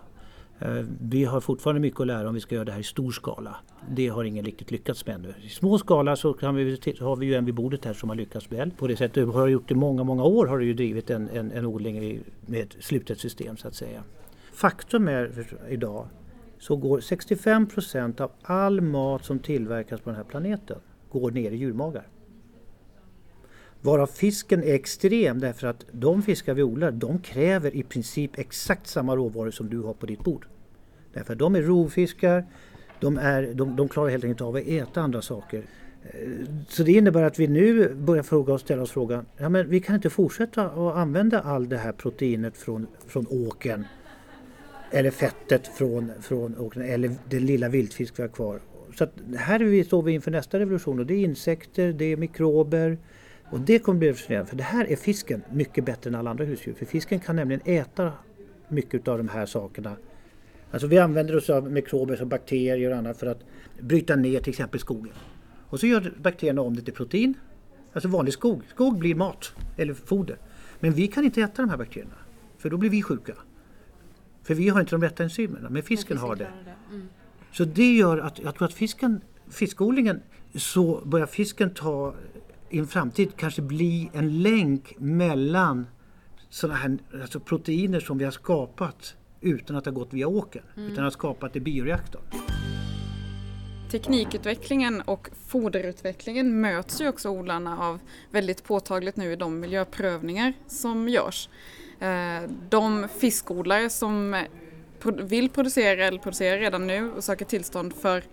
Eh, 0.59 0.85
vi 1.01 1.23
har 1.23 1.41
fortfarande 1.41 1.81
mycket 1.81 1.99
att 1.99 2.07
lära 2.07 2.27
om 2.29 2.33
vi 2.33 2.41
ska 2.41 2.55
göra 2.55 2.65
det 2.65 2.71
här 2.71 2.79
i 2.79 2.83
stor 2.83 3.11
skala. 3.11 3.55
Det 3.89 4.07
har 4.07 4.23
ingen 4.23 4.45
riktigt 4.45 4.71
lyckats 4.71 5.05
med 5.05 5.15
ännu. 5.15 5.33
I 5.43 5.49
små 5.49 5.77
skala 5.77 6.15
så 6.15 6.33
kan 6.33 6.55
vi, 6.55 6.79
har 6.99 7.15
vi 7.15 7.25
ju 7.25 7.35
en 7.35 7.45
vid 7.45 7.55
bordet 7.55 7.85
här 7.85 7.93
som 7.93 8.09
har 8.09 8.15
lyckats 8.15 8.51
väl. 8.51 8.71
På 8.71 8.87
det 8.87 8.95
sättet 8.95 9.33
har 9.33 9.47
gjort 9.47 9.71
i 9.71 9.75
många, 9.75 10.03
många 10.03 10.23
år 10.23 10.45
har 10.45 10.59
det 10.59 10.65
ju 10.65 10.73
drivit 10.73 11.09
en, 11.09 11.29
en, 11.29 11.51
en 11.51 11.65
odling 11.65 12.19
med 12.45 12.61
ett 12.61 12.75
slutet 12.79 13.19
system 13.19 13.57
så 13.57 13.67
att 13.67 13.75
säga. 13.75 14.03
Faktum 14.53 15.07
är 15.07 15.47
idag 15.69 16.07
så 16.59 16.75
går 16.75 16.99
65 16.99 17.67
procent 17.67 18.21
av 18.21 18.31
all 18.41 18.81
mat 18.81 19.25
som 19.25 19.39
tillverkas 19.39 20.01
på 20.01 20.09
den 20.09 20.17
här 20.17 20.23
planeten 20.23 20.77
går 21.19 21.31
ner 21.31 21.51
i 21.51 21.55
djurmagar. 21.55 22.07
Varav 23.85 24.07
fisken 24.07 24.63
är 24.63 24.73
extrem 24.73 25.39
därför 25.39 25.67
att 25.67 25.85
de 25.91 26.21
fiskar 26.21 26.53
vi 26.53 26.63
odlar 26.63 26.91
de 26.91 27.19
kräver 27.19 27.75
i 27.75 27.83
princip 27.83 28.39
exakt 28.39 28.87
samma 28.87 29.15
råvaror 29.15 29.51
som 29.51 29.69
du 29.69 29.81
har 29.81 29.93
på 29.93 30.05
ditt 30.05 30.23
bord. 30.23 30.47
Därför 31.13 31.33
att 31.33 31.39
de 31.39 31.55
är 31.55 31.61
rovfiskar, 31.61 32.45
de, 32.99 33.17
är, 33.17 33.53
de, 33.53 33.75
de 33.75 33.89
klarar 33.89 34.09
helt 34.09 34.23
enkelt 34.23 34.41
av 34.41 34.55
att 34.55 34.67
äta 34.67 35.01
andra 35.01 35.21
saker. 35.21 35.63
Eh, 36.03 36.29
så 36.67 36.83
det 36.83 36.91
innebär 36.91 37.23
att 37.23 37.39
vi 37.39 37.47
nu 37.47 37.93
börjar 37.93 38.23
fråga 38.23 38.53
och 38.53 38.59
ställa 38.59 38.81
oss 38.81 38.91
frågan, 38.91 39.25
ja 39.37 39.49
men 39.49 39.69
vi 39.69 39.79
kan 39.79 39.95
inte 39.95 40.09
fortsätta 40.09 40.63
att 40.65 40.95
använda 40.95 41.39
all 41.39 41.69
det 41.69 41.77
här 41.77 41.91
proteinet 41.91 42.57
från, 42.57 42.87
från 43.07 43.27
åken 43.29 43.85
eller 44.91 45.11
fettet 45.11 45.67
från, 45.67 46.11
från 46.21 46.57
åkern 46.57 46.83
eller 46.83 47.15
den 47.29 47.45
lilla 47.45 47.69
viltfisk 47.69 48.19
vi 48.19 48.23
har 48.23 48.29
kvar. 48.29 48.59
Så 48.97 49.07
här 49.37 49.83
står 49.83 50.01
vi 50.01 50.11
inför 50.11 50.31
nästa 50.31 50.59
revolution 50.59 50.99
och 50.99 51.05
det 51.05 51.13
är 51.13 51.23
insekter, 51.23 51.93
det 51.93 52.05
är 52.05 52.17
mikrober, 52.17 52.97
och 53.49 53.59
det 53.59 53.79
kommer 53.79 53.99
bli 53.99 54.07
revolutionerande 54.07 54.49
för 54.49 54.57
det 54.57 54.63
här 54.63 54.85
är 54.91 54.95
fisken 54.95 55.43
mycket 55.51 55.85
bättre 55.85 56.09
än 56.09 56.15
alla 56.15 56.29
andra 56.29 56.45
husdjur. 56.45 56.73
För 56.73 56.85
fisken 56.85 57.19
kan 57.19 57.35
nämligen 57.35 57.61
äta 57.65 58.11
mycket 58.67 59.07
av 59.07 59.17
de 59.17 59.27
här 59.27 59.45
sakerna. 59.45 59.95
Alltså 60.71 60.87
vi 60.87 60.99
använder 60.99 61.35
oss 61.35 61.49
av 61.49 61.71
mikrober 61.71 62.15
som 62.15 62.29
bakterier 62.29 62.91
och 62.91 62.97
annat 62.97 63.17
för 63.17 63.27
att 63.27 63.39
bryta 63.79 64.15
ner 64.15 64.39
till 64.39 64.49
exempel 64.49 64.79
skogen. 64.79 65.13
Och 65.69 65.79
så 65.79 65.87
gör 65.87 66.13
bakterierna 66.21 66.61
om 66.61 66.75
det 66.75 66.81
till 66.81 66.93
protein. 66.93 67.33
Alltså 67.93 68.09
vanlig 68.09 68.33
skog. 68.33 68.61
Skog 68.69 68.97
blir 68.97 69.15
mat 69.15 69.53
eller 69.77 69.93
foder. 69.93 70.37
Men 70.79 70.93
vi 70.93 71.07
kan 71.07 71.25
inte 71.25 71.41
äta 71.41 71.61
de 71.61 71.69
här 71.69 71.77
bakterierna. 71.77 72.15
För 72.57 72.69
då 72.69 72.77
blir 72.77 72.89
vi 72.89 73.01
sjuka. 73.01 73.33
För 74.43 74.53
vi 74.53 74.69
har 74.69 74.79
inte 74.79 74.95
de 74.95 75.01
rätta 75.01 75.23
enzymerna, 75.23 75.69
men 75.69 75.83
fisken, 75.83 75.97
fisken 75.97 76.17
har 76.17 76.35
det. 76.35 76.47
det. 76.65 76.95
Mm. 76.95 77.07
Så 77.51 77.65
det 77.65 77.93
gör 77.93 78.17
att 78.17 78.39
jag 78.39 78.55
tror 78.55 78.67
att 78.67 78.73
fisken, 78.73 79.21
fiskodlingen 79.49 80.21
så 80.55 81.01
börjar 81.05 81.25
fisken 81.25 81.73
ta 81.73 82.13
i 82.69 82.79
en 82.79 82.87
framtid 82.87 83.35
kanske 83.37 83.61
bli 83.61 84.09
en 84.13 84.41
länk 84.41 84.95
mellan 84.97 85.87
sådana 86.49 86.79
här 86.79 86.97
alltså 87.21 87.39
proteiner 87.39 87.99
som 87.99 88.17
vi 88.17 88.23
har 88.23 88.31
skapat 88.31 89.15
utan 89.41 89.75
att 89.75 89.83
det 89.83 89.89
har 89.89 89.95
gått 89.95 90.13
via 90.13 90.27
åkern. 90.27 90.63
Mm. 90.77 90.91
Utan 90.91 91.03
har 91.03 91.11
skapat 91.11 91.55
i 91.55 91.59
bioreaktorn. 91.59 92.23
Teknikutvecklingen 93.91 95.01
och 95.01 95.29
foderutvecklingen 95.47 96.61
möts 96.61 97.01
ju 97.01 97.07
också 97.07 97.29
odlarna 97.29 97.79
av 97.83 97.99
väldigt 98.31 98.63
påtagligt 98.63 99.15
nu 99.15 99.31
i 99.31 99.35
de 99.35 99.59
miljöprövningar 99.59 100.53
som 100.67 101.09
görs. 101.09 101.49
Eh, 101.99 102.49
De 102.69 103.07
fiskodlare 103.19 103.89
som 103.89 104.43
vill 105.03 105.49
producera 105.49 106.05
eller 106.05 106.19
producerar 106.19 106.57
redan 106.57 106.87
nu 106.87 107.11
och 107.11 107.23
söker 107.23 107.45
tillstånd 107.45 107.93
för 107.95 108.23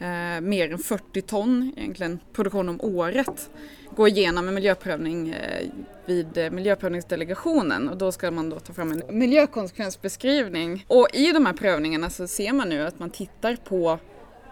eh, 0.00 0.40
mer 0.40 0.72
än 0.72 0.78
40 0.78 1.22
ton 1.22 1.72
egentligen 1.76 2.20
produktion 2.32 2.68
om 2.68 2.80
året 2.80 3.50
går 3.96 4.08
igenom 4.08 4.48
en 4.48 4.54
miljöprövning 4.54 5.28
eh, 5.28 5.68
vid 6.06 6.38
eh, 6.38 6.50
miljöprövningsdelegationen 6.50 7.88
och 7.88 7.96
då 7.96 8.12
ska 8.12 8.30
man 8.30 8.50
då 8.50 8.60
ta 8.60 8.72
fram 8.72 8.92
en 8.92 9.18
miljökonsekvensbeskrivning. 9.18 10.84
Och 10.88 11.08
i 11.12 11.32
de 11.32 11.46
här 11.46 11.52
prövningarna 11.52 12.10
så 12.10 12.26
ser 12.26 12.52
man 12.52 12.68
nu 12.68 12.86
att 12.86 12.98
man 12.98 13.10
tittar 13.10 13.56
på 13.56 13.98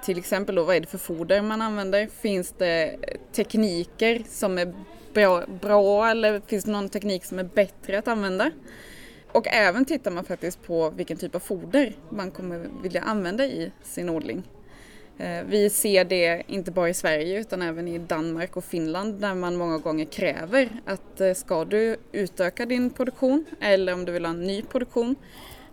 till 0.04 0.18
exempel 0.18 0.54
då, 0.54 0.64
vad 0.64 0.76
är 0.76 0.80
det 0.80 0.86
för 0.86 0.98
foder 0.98 1.42
man 1.42 1.62
använder? 1.62 2.06
Finns 2.06 2.54
det 2.58 2.96
tekniker 3.32 4.22
som 4.28 4.58
är 4.58 4.74
bra, 5.14 5.44
bra 5.60 6.08
eller 6.08 6.40
finns 6.46 6.64
det 6.64 6.70
någon 6.70 6.88
teknik 6.88 7.24
som 7.24 7.38
är 7.38 7.44
bättre 7.44 7.98
att 7.98 8.08
använda? 8.08 8.50
Och 9.32 9.46
även 9.48 9.84
tittar 9.84 10.10
man 10.10 10.24
faktiskt 10.24 10.62
på 10.62 10.90
vilken 10.90 11.16
typ 11.16 11.34
av 11.34 11.38
foder 11.38 11.96
man 12.10 12.30
kommer 12.30 12.68
vilja 12.82 13.02
använda 13.02 13.44
i 13.44 13.72
sin 13.82 14.08
odling. 14.08 14.42
Eh, 15.18 15.42
vi 15.46 15.70
ser 15.70 16.04
det 16.04 16.42
inte 16.46 16.70
bara 16.70 16.88
i 16.88 16.94
Sverige 16.94 17.40
utan 17.40 17.62
även 17.62 17.88
i 17.88 17.98
Danmark 17.98 18.56
och 18.56 18.64
Finland 18.64 19.20
där 19.20 19.34
man 19.34 19.56
många 19.56 19.78
gånger 19.78 20.04
kräver 20.04 20.68
att 20.84 21.20
eh, 21.20 21.34
ska 21.34 21.64
du 21.64 21.96
utöka 22.12 22.66
din 22.66 22.90
produktion 22.90 23.44
eller 23.60 23.92
om 23.92 24.04
du 24.04 24.12
vill 24.12 24.24
ha 24.24 24.30
en 24.30 24.42
ny 24.46 24.62
produktion 24.62 25.16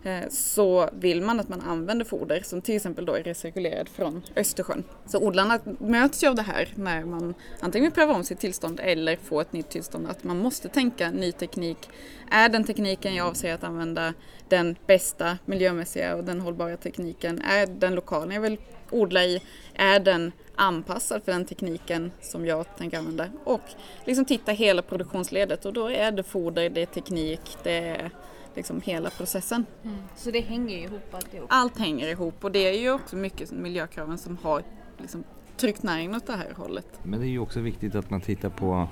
Eh, 0.06 0.28
så 0.28 0.90
vill 0.92 1.22
man 1.22 1.40
att 1.40 1.48
man 1.48 1.60
använder 1.60 2.04
foder 2.04 2.40
som 2.44 2.62
till 2.62 2.76
exempel 2.76 3.04
då 3.04 3.14
är 3.14 3.22
recirkulerat 3.22 3.88
från 3.88 4.22
Östersjön. 4.36 4.84
Så 5.06 5.18
odlarna 5.18 5.58
möts 5.78 6.24
ju 6.24 6.28
av 6.28 6.34
det 6.34 6.42
här 6.42 6.68
när 6.74 7.04
man 7.04 7.34
antingen 7.60 7.84
vill 7.84 7.94
pröva 7.94 8.14
om 8.14 8.24
sitt 8.24 8.40
tillstånd 8.40 8.80
eller 8.82 9.16
få 9.16 9.40
ett 9.40 9.52
nytt 9.52 9.70
tillstånd 9.70 10.06
att 10.06 10.24
man 10.24 10.38
måste 10.38 10.68
tänka 10.68 11.10
ny 11.10 11.32
teknik. 11.32 11.88
Är 12.30 12.48
den 12.48 12.64
tekniken 12.64 13.14
jag 13.14 13.26
avser 13.26 13.54
att 13.54 13.64
använda 13.64 14.14
den 14.48 14.76
bästa 14.86 15.38
miljömässiga 15.44 16.16
och 16.16 16.24
den 16.24 16.40
hållbara 16.40 16.76
tekniken? 16.76 17.42
Är 17.42 17.66
den 17.66 17.94
lokalen 17.94 18.34
jag 18.34 18.40
vill 18.40 18.58
odla 18.90 19.24
i, 19.24 19.42
är 19.74 20.00
den 20.00 20.32
anpassad 20.54 21.22
för 21.24 21.32
den 21.32 21.44
tekniken 21.44 22.12
som 22.20 22.46
jag 22.46 22.76
tänker 22.76 22.98
använda? 22.98 23.28
Och 23.44 23.62
liksom 24.04 24.24
titta 24.24 24.52
hela 24.52 24.82
produktionsledet 24.82 25.64
och 25.64 25.72
då 25.72 25.90
är 25.90 26.12
det 26.12 26.22
foder, 26.22 26.70
det 26.70 26.82
är 26.82 26.86
teknik, 26.86 27.40
det 27.62 27.78
är 27.78 28.10
liksom 28.56 28.80
hela 28.80 29.10
processen. 29.10 29.66
Så 30.16 30.30
det 30.30 30.40
hänger 30.40 30.78
ihop 30.78 31.14
alltihop. 31.14 31.46
Allt 31.50 31.78
hänger 31.78 32.08
ihop 32.08 32.44
och 32.44 32.52
det 32.52 32.68
är 32.68 32.80
ju 32.80 32.92
också 32.92 33.16
mycket 33.16 33.50
miljökraven 33.50 34.18
som 34.18 34.38
har 34.42 34.62
liksom 34.98 35.24
tryckt 35.56 35.82
näringen 35.82 36.14
åt 36.14 36.26
det 36.26 36.32
här 36.32 36.52
hållet. 36.56 37.00
Men 37.02 37.20
det 37.20 37.26
är 37.26 37.30
ju 37.30 37.38
också 37.38 37.60
viktigt 37.60 37.94
att 37.94 38.10
man 38.10 38.20
tittar 38.20 38.50
på 38.50 38.88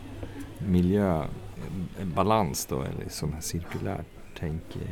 miljöbalans 0.59 2.67
då, 2.67 2.83
eller 2.83 3.09
som 3.09 3.33
här 3.33 3.41
cirkulärt 3.41 4.07
tänk 4.39 4.77
eh, 4.77 4.83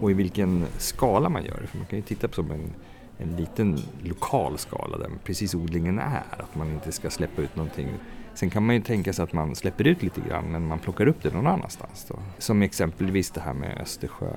och 0.00 0.10
i 0.10 0.14
vilken 0.14 0.66
skala 0.78 1.28
man 1.28 1.44
gör 1.44 1.60
det. 1.60 1.66
För 1.66 1.78
man 1.78 1.86
kan 1.86 1.98
ju 1.98 2.04
titta 2.04 2.28
på 2.28 2.34
som 2.34 2.50
en, 2.50 2.72
en 3.18 3.36
liten 3.36 3.78
lokal 4.02 4.58
skala 4.58 4.98
där 4.98 5.10
precis 5.24 5.54
odlingen 5.54 5.98
är, 5.98 6.24
att 6.30 6.54
man 6.54 6.70
inte 6.70 6.92
ska 6.92 7.10
släppa 7.10 7.42
ut 7.42 7.56
någonting. 7.56 7.88
Sen 8.34 8.50
kan 8.50 8.66
man 8.66 8.74
ju 8.74 8.80
tänka 8.80 9.12
sig 9.12 9.22
att 9.22 9.32
man 9.32 9.54
släpper 9.54 9.86
ut 9.86 10.02
lite 10.02 10.20
grann 10.20 10.44
men 10.52 10.66
man 10.66 10.78
plockar 10.78 11.06
upp 11.08 11.22
det 11.22 11.30
någon 11.30 11.46
annanstans. 11.46 12.06
Då. 12.08 12.18
Som 12.38 12.62
exempelvis 12.62 13.30
det 13.30 13.40
här 13.40 13.54
med 13.54 13.78
Östersjö, 13.80 14.32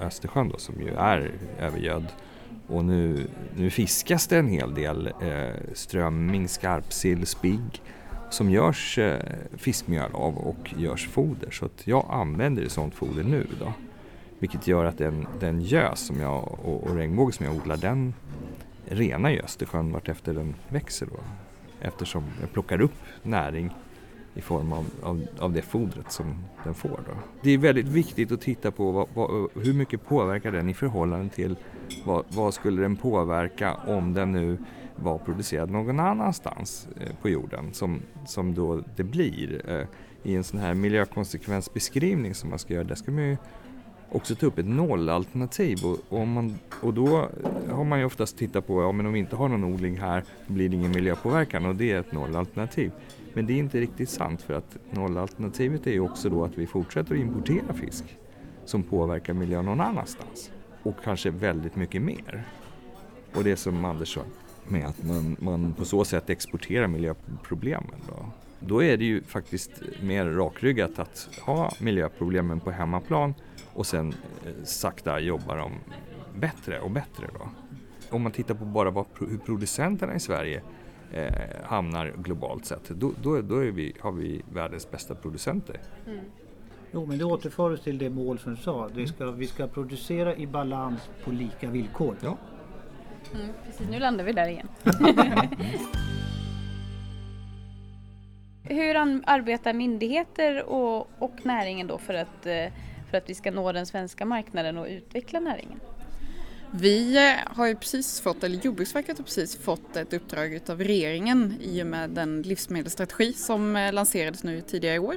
Östersjön 0.00 0.48
då, 0.48 0.58
som 0.58 0.80
ju 0.80 0.88
är 0.88 1.30
övergödd. 1.58 2.06
Och 2.66 2.84
nu, 2.84 3.28
nu 3.56 3.70
fiskas 3.70 4.26
det 4.26 4.38
en 4.38 4.48
hel 4.48 4.74
del 4.74 5.06
eh, 5.06 5.74
strömming, 5.74 6.48
skarpsill, 6.48 7.26
spigg 7.26 7.82
som 8.30 8.50
görs 8.50 8.98
eh, 8.98 9.20
fiskmjöl 9.56 10.12
av 10.14 10.38
och 10.38 10.74
görs 10.76 11.08
foder. 11.08 11.50
Så 11.50 11.64
att 11.64 11.86
jag 11.86 12.06
använder 12.10 12.68
sånt 12.68 12.94
foder 12.94 13.22
nu 13.22 13.46
då. 13.60 13.72
Vilket 14.38 14.66
gör 14.66 14.84
att 14.84 14.98
den, 14.98 15.26
den 15.40 15.60
gös 15.60 16.00
som 16.00 16.20
jag, 16.20 16.58
och, 16.64 16.84
och 16.84 16.96
regnbåge 16.96 17.32
som 17.32 17.46
jag 17.46 17.56
odlar 17.56 17.76
den 17.76 18.14
renar 18.84 19.30
ju 19.30 19.40
Östersjön 19.40 19.92
vartefter 19.92 20.34
den 20.34 20.54
växer 20.68 21.06
då. 21.06 21.20
Eftersom 21.84 22.24
den 22.40 22.48
plockar 22.48 22.80
upp 22.80 22.94
näring 23.22 23.70
i 24.34 24.40
form 24.40 24.72
av, 24.72 24.86
av, 25.02 25.26
av 25.38 25.52
det 25.52 25.62
fodret 25.62 26.12
som 26.12 26.44
den 26.64 26.74
får. 26.74 26.88
Då. 27.06 27.12
Det 27.42 27.50
är 27.50 27.58
väldigt 27.58 27.88
viktigt 27.88 28.32
att 28.32 28.40
titta 28.40 28.70
på 28.70 28.90
vad, 28.90 29.08
vad, 29.14 29.48
hur 29.54 29.72
mycket 29.72 30.06
påverkar 30.06 30.52
den 30.52 30.68
i 30.68 30.74
förhållande 30.74 31.28
till 31.28 31.56
vad, 32.04 32.24
vad 32.28 32.54
skulle 32.54 32.82
den 32.82 32.96
påverka 32.96 33.74
om 33.74 34.14
den 34.14 34.32
nu 34.32 34.58
var 34.96 35.18
producerad 35.18 35.70
någon 35.70 36.00
annanstans 36.00 36.88
eh, 37.00 37.12
på 37.22 37.28
jorden 37.28 37.72
som, 37.72 38.00
som 38.26 38.54
då 38.54 38.82
det 38.96 39.04
blir. 39.04 39.70
Eh, 39.70 39.86
I 40.22 40.36
en 40.36 40.44
sån 40.44 40.60
här 40.60 40.74
miljökonsekvensbeskrivning 40.74 42.34
som 42.34 42.50
man 42.50 42.58
ska 42.58 42.74
göra, 42.74 42.84
där 42.84 42.94
ska 42.94 43.10
man 43.10 43.24
ju 43.24 43.36
också 44.12 44.34
ta 44.34 44.46
upp 44.46 44.58
ett 44.58 44.66
nollalternativ 44.66 45.84
och, 45.84 45.98
och, 46.08 46.18
om 46.18 46.32
man, 46.32 46.58
och 46.82 46.94
då 46.94 47.28
har 47.70 47.84
man 47.84 47.98
ju 47.98 48.04
oftast 48.04 48.38
tittat 48.38 48.66
på, 48.66 48.82
ja 48.82 48.92
men 48.92 49.06
om 49.06 49.12
vi 49.12 49.18
inte 49.18 49.36
har 49.36 49.48
någon 49.48 49.64
odling 49.64 49.98
här 49.98 50.24
blir 50.46 50.68
det 50.68 50.76
ingen 50.76 50.90
miljöpåverkan 50.90 51.66
och 51.66 51.74
det 51.74 51.92
är 51.92 52.00
ett 52.00 52.12
nollalternativ. 52.12 52.92
Men 53.34 53.46
det 53.46 53.52
är 53.52 53.58
inte 53.58 53.80
riktigt 53.80 54.10
sant 54.10 54.42
för 54.42 54.54
att 54.54 54.76
nollalternativet 54.90 55.86
är 55.86 55.92
ju 55.92 56.00
också 56.00 56.28
då 56.28 56.44
att 56.44 56.58
vi 56.58 56.66
fortsätter 56.66 57.14
att 57.14 57.20
importera 57.20 57.72
fisk 57.74 58.04
som 58.64 58.82
påverkar 58.82 59.34
miljön 59.34 59.64
någon 59.64 59.80
annanstans 59.80 60.50
och 60.82 60.94
kanske 61.04 61.30
väldigt 61.30 61.76
mycket 61.76 62.02
mer. 62.02 62.44
Och 63.34 63.44
det 63.44 63.56
som 63.56 63.84
Anders 63.84 64.14
sa 64.14 64.20
med 64.68 64.86
att 64.86 65.04
man, 65.04 65.36
man 65.40 65.74
på 65.74 65.84
så 65.84 66.04
sätt 66.04 66.30
exporterar 66.30 66.86
miljöproblemen. 66.86 68.00
Då 68.08 68.26
då 68.66 68.82
är 68.82 68.96
det 68.96 69.04
ju 69.04 69.22
faktiskt 69.22 69.70
mer 70.02 70.24
rakryggat 70.24 70.98
att 70.98 71.28
ha 71.40 71.72
miljöproblemen 71.80 72.60
på 72.60 72.70
hemmaplan 72.70 73.34
och 73.72 73.86
sen 73.86 74.08
eh, 74.08 74.64
sakta 74.64 75.20
jobba 75.20 75.56
dem 75.56 75.72
bättre 76.34 76.80
och 76.80 76.90
bättre. 76.90 77.26
Då. 77.34 77.48
Om 78.16 78.22
man 78.22 78.32
tittar 78.32 78.54
på 78.54 78.64
bara 78.64 78.90
vad, 78.90 79.06
hur 79.18 79.38
producenterna 79.38 80.14
i 80.14 80.20
Sverige 80.20 80.62
eh, 81.12 81.32
hamnar 81.64 82.12
globalt 82.16 82.64
sett, 82.66 82.88
då, 82.88 83.12
då, 83.22 83.40
då 83.40 83.56
är 83.56 83.70
vi, 83.70 83.92
har 84.00 84.12
vi 84.12 84.42
världens 84.52 84.90
bästa 84.90 85.14
producenter. 85.14 85.80
Jo, 86.92 87.06
men 87.06 87.18
det 87.18 87.24
återför 87.24 87.70
oss 87.70 87.80
till 87.80 87.98
det 87.98 88.10
mål 88.10 88.38
som 88.38 88.54
du 88.54 88.60
sa. 88.60 88.88
Det 88.94 89.06
ska, 89.06 89.30
vi 89.30 89.46
ska 89.46 89.66
producera 89.66 90.36
i 90.36 90.46
balans 90.46 91.10
på 91.24 91.30
lika 91.30 91.70
villkor. 91.70 92.16
Ja. 92.20 92.38
Mm, 93.34 93.46
precis, 93.66 93.88
nu 93.90 93.98
landar 93.98 94.24
vi 94.24 94.32
där 94.32 94.48
igen. 94.48 94.68
Hur 98.72 98.96
arbetar 99.26 99.72
myndigheter 99.72 100.62
och, 100.62 101.10
och 101.18 101.46
näringen 101.46 101.86
då 101.86 101.98
för 101.98 102.14
att, 102.14 102.46
eh, 102.46 102.66
för 103.10 103.18
att 103.18 103.30
vi 103.30 103.34
ska 103.34 103.50
nå 103.50 103.72
den 103.72 103.86
svenska 103.86 104.24
marknaden 104.24 104.78
och 104.78 104.86
utveckla 104.86 105.40
näringen? 105.40 105.80
Vi 106.74 107.16
eh, 107.16 107.54
har 107.56 107.66
ju 107.66 107.76
precis 107.76 108.20
fått, 108.20 108.44
eller 108.44 108.58
Jordbruksverket 108.64 109.18
har 109.18 109.24
precis 109.24 109.56
fått 109.56 109.96
ett 109.96 110.12
uppdrag 110.12 110.60
av 110.68 110.80
regeringen 110.80 111.54
i 111.60 111.82
och 111.82 111.86
med 111.86 112.10
den 112.10 112.42
livsmedelsstrategi 112.42 113.32
som 113.32 113.76
eh, 113.76 113.92
lanserades 113.92 114.44
nu 114.44 114.60
tidigare 114.60 114.96
i 114.96 114.98
år. 114.98 115.16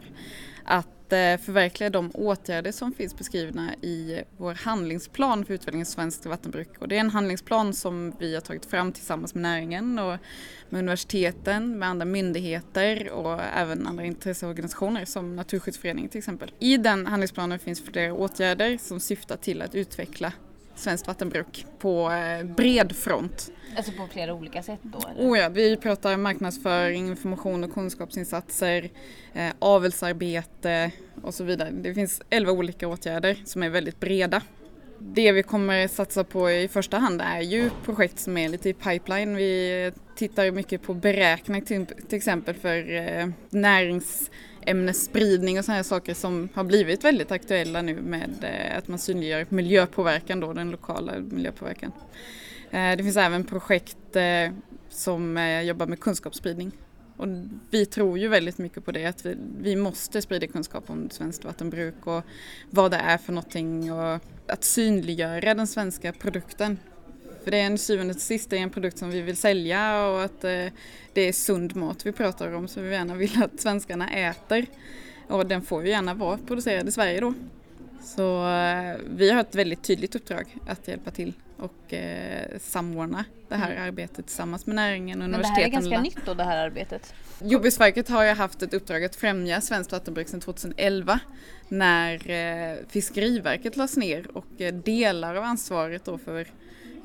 Att 1.06 1.14
eh, 1.14 1.46
förverkliga 1.46 1.90
de 1.90 2.12
åtgärder 2.14 2.72
som 2.72 2.94
finns 2.94 3.18
beskrivna 3.18 3.74
i 3.82 4.22
vår 4.38 4.54
handlingsplan 4.54 5.46
för 5.46 5.54
utveckling 5.54 5.82
av 5.82 5.86
svenskt 5.86 6.26
vattenbruk. 6.26 6.70
Och 6.80 6.88
det 6.88 6.96
är 6.96 7.00
en 7.00 7.10
handlingsplan 7.10 7.74
som 7.74 8.14
vi 8.20 8.34
har 8.34 8.42
tagit 8.42 8.66
fram 8.66 8.92
tillsammans 8.92 9.36
med 9.36 9.42
näringen 9.42 10.00
och 10.00 10.18
med 10.70 10.80
universiteten, 10.80 11.80
med 11.80 11.90
andra 11.90 12.06
myndigheter 12.06 13.10
och 13.10 13.42
även 13.56 13.88
andra 13.88 14.06
intresseorganisationer 14.06 15.06
som 15.06 15.36
Naturskyddsföreningen 15.36 16.10
till 16.10 16.18
exempel. 16.20 16.52
I 16.60 16.78
den 16.78 17.06
handlingsplanen 17.06 17.60
finns 17.60 17.82
flera 17.82 18.14
åtgärder 18.14 18.78
som 18.78 19.00
syftar 19.00 19.38
till 19.38 19.62
att 19.62 19.76
utveckla 19.76 20.34
svenskt 20.76 21.08
vattenbruk 21.08 21.66
på 21.80 22.12
eh, 22.12 22.46
bred 22.46 22.96
front. 22.96 23.52
Alltså 23.78 23.92
på 23.92 24.08
flera 24.08 24.34
olika 24.34 24.64
sätt 24.64 24.80
då? 24.82 25.00
Eller? 25.10 25.30
Oh 25.30 25.40
ja, 25.40 25.50
vi 25.50 25.78
pratar 25.78 26.18
marknadsföring, 26.18 27.08
information 27.08 27.64
och 27.64 27.74
kunskapsinsatser, 27.74 28.90
eh, 29.34 29.50
avelsarbete 29.60 30.92
och 31.22 31.34
så 31.34 31.44
vidare. 31.44 31.70
Det 31.72 31.94
finns 31.94 32.22
elva 32.30 32.52
olika 32.52 32.88
åtgärder 32.88 33.38
som 33.46 33.64
är 33.64 33.70
väldigt 33.70 34.00
breda. 34.00 34.42
Det 35.00 35.32
vi 35.32 35.44
kommer 35.44 35.88
satsa 35.88 36.24
på 36.24 36.52
i 36.52 36.68
första 36.68 36.98
hand 36.98 37.22
är 37.22 37.42
ju 37.42 37.70
projekt 37.86 38.20
som 38.20 38.38
är 38.38 38.50
lite 38.50 38.70
i 38.70 38.74
pipeline. 38.74 39.36
Vi 39.36 39.92
tittar 40.16 40.52
mycket 40.52 40.82
på 40.82 40.94
beräkning 40.94 41.62
till, 41.62 41.86
till 41.86 42.18
exempel 42.18 42.56
för 42.56 42.96
eh, 42.96 43.28
ämnesspridning 44.66 45.60
och 45.60 45.66
sådana 45.66 45.76
här 45.76 45.84
saker 45.84 46.14
som 46.14 46.50
har 46.54 46.64
blivit 46.64 47.04
väldigt 47.04 47.32
aktuella 47.32 47.82
nu 47.82 48.02
med 48.02 48.30
eh, 48.42 48.78
att 48.78 48.88
man 48.88 49.00
synliggör 49.00 49.46
miljöpåverkan 49.50 50.40
då, 50.40 50.54
den 50.54 50.72
lokala 50.72 51.20
miljöpåverkan. 51.20 51.92
Eh, 52.72 52.98
det 52.98 53.04
finns 53.04 53.18
även 53.18 53.44
projekt 53.44 54.16
eh, 54.16 54.52
som 54.90 55.38
jobbar 55.66 55.88
med 55.88 56.00
kunskapsspridning 56.00 56.72
Och 57.18 57.28
vi 57.70 57.86
tror 57.86 58.20
ju 58.20 58.28
väldigt 58.28 58.58
mycket 58.58 58.86
på 58.86 58.92
det, 58.92 59.06
att 59.06 59.26
vi, 59.26 59.38
vi 59.60 59.76
måste 59.76 60.22
sprida 60.22 60.48
kunskap 60.48 60.90
om 60.90 61.10
svenskt 61.10 61.46
vattenbruk 61.46 62.08
och 62.08 62.24
vad 62.70 62.92
det 62.92 62.98
är 62.98 63.18
för 63.18 63.34
någonting 63.34 63.94
och 63.94 64.20
att 64.48 64.64
synliggöra 64.64 65.54
den 65.54 65.68
svenska 65.68 66.14
produkten. 66.14 66.78
För 67.46 67.52
det 67.52 67.58
är 67.58 67.66
en 67.66 67.78
syvende 67.78 68.14
och 68.14 68.20
sist 68.20 68.54
en 68.54 68.70
produkt 68.70 68.98
som 68.98 69.10
vi 69.10 69.22
vill 69.22 69.38
sälja 69.38 70.08
och 70.08 70.24
att 70.24 70.44
eh, 70.44 70.66
det 71.14 71.22
är 71.22 71.34
sund 71.34 71.76
mat 71.76 72.06
vi 72.06 72.12
pratar 72.12 72.54
om 72.54 72.68
som 72.68 72.84
vi 72.84 72.92
gärna 72.92 73.16
vill 73.16 73.44
att 73.44 73.60
svenskarna 73.60 74.10
äter. 74.10 74.66
Och 75.28 75.46
den 75.46 75.62
får 75.62 75.84
ju 75.84 75.90
gärna 75.90 76.14
vara 76.14 76.38
producerad 76.38 76.88
i 76.88 76.92
Sverige 76.92 77.20
då. 77.20 77.34
Så 78.02 78.50
eh, 78.50 78.96
vi 79.10 79.32
har 79.32 79.42
ett 79.42 79.56
väldigt 79.56 79.84
tydligt 79.84 80.16
uppdrag 80.16 80.56
att 80.68 80.88
hjälpa 80.88 81.12
till 81.12 81.34
och 81.58 81.94
eh, 81.94 82.58
samordna 82.60 83.26
det 83.50 83.56
här 83.56 83.72
mm. 83.72 83.84
arbetet 83.84 84.26
tillsammans 84.28 84.66
med 84.66 84.76
näringen 84.76 85.22
och 85.22 85.26
universiteten. 85.26 85.72
Men 85.72 85.84
det 85.84 85.90
här 85.90 85.98
är 85.98 86.02
ganska 86.02 86.20
nytt 86.20 86.26
då 86.26 86.34
det 86.34 86.44
här 86.44 86.66
arbetet? 86.66 87.14
Jordbruksverket 87.42 88.10
har 88.10 88.24
ju 88.24 88.32
haft 88.32 88.62
ett 88.62 88.74
uppdrag 88.74 89.04
att 89.04 89.16
främja 89.16 89.62
svenskt 89.62 89.92
vattenbruk 89.92 90.28
sedan 90.28 90.42
2011 90.42 91.20
när 91.68 92.30
eh, 92.30 92.78
Fiskeriverket 92.90 93.78
lades 93.78 93.98
ner 93.98 94.38
och 94.38 94.46
delar 94.84 95.36
av 95.36 95.44
ansvaret 95.44 96.06
då 96.06 96.18
för 96.18 96.48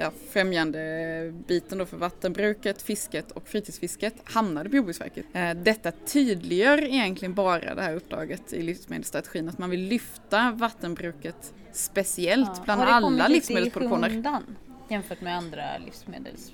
ja, 0.01 0.11
främjande 0.31 1.33
biten 1.47 1.79
då 1.79 1.87
för 1.87 1.97
vattenbruket, 1.97 2.83
fisket 2.83 3.31
och 3.31 3.49
fritidsfisket 3.49 4.15
hamnade 4.25 4.71
på 4.71 4.77
Jordbruksverket. 4.77 5.25
Eh, 5.33 5.55
detta 5.55 5.93
tydliggör 5.93 6.85
egentligen 6.85 7.35
bara 7.35 7.75
det 7.75 7.83
här 7.83 7.95
uppdraget 7.95 8.53
i 8.53 8.63
livsmedelsstrategin 8.63 9.49
att 9.49 9.59
man 9.59 9.71
vill 9.71 9.81
lyfta 9.81 10.51
vattenbruket 10.51 11.55
speciellt 11.73 12.51
ja, 12.57 12.63
bland 12.65 12.83
alla 12.83 13.29
livsmedelsproduktioner. 13.29 14.11
Har 14.11 14.43
det 14.89 14.95
jämfört 14.95 15.21
med 15.21 15.37
andra 15.37 15.79
livsmedels 15.85 16.53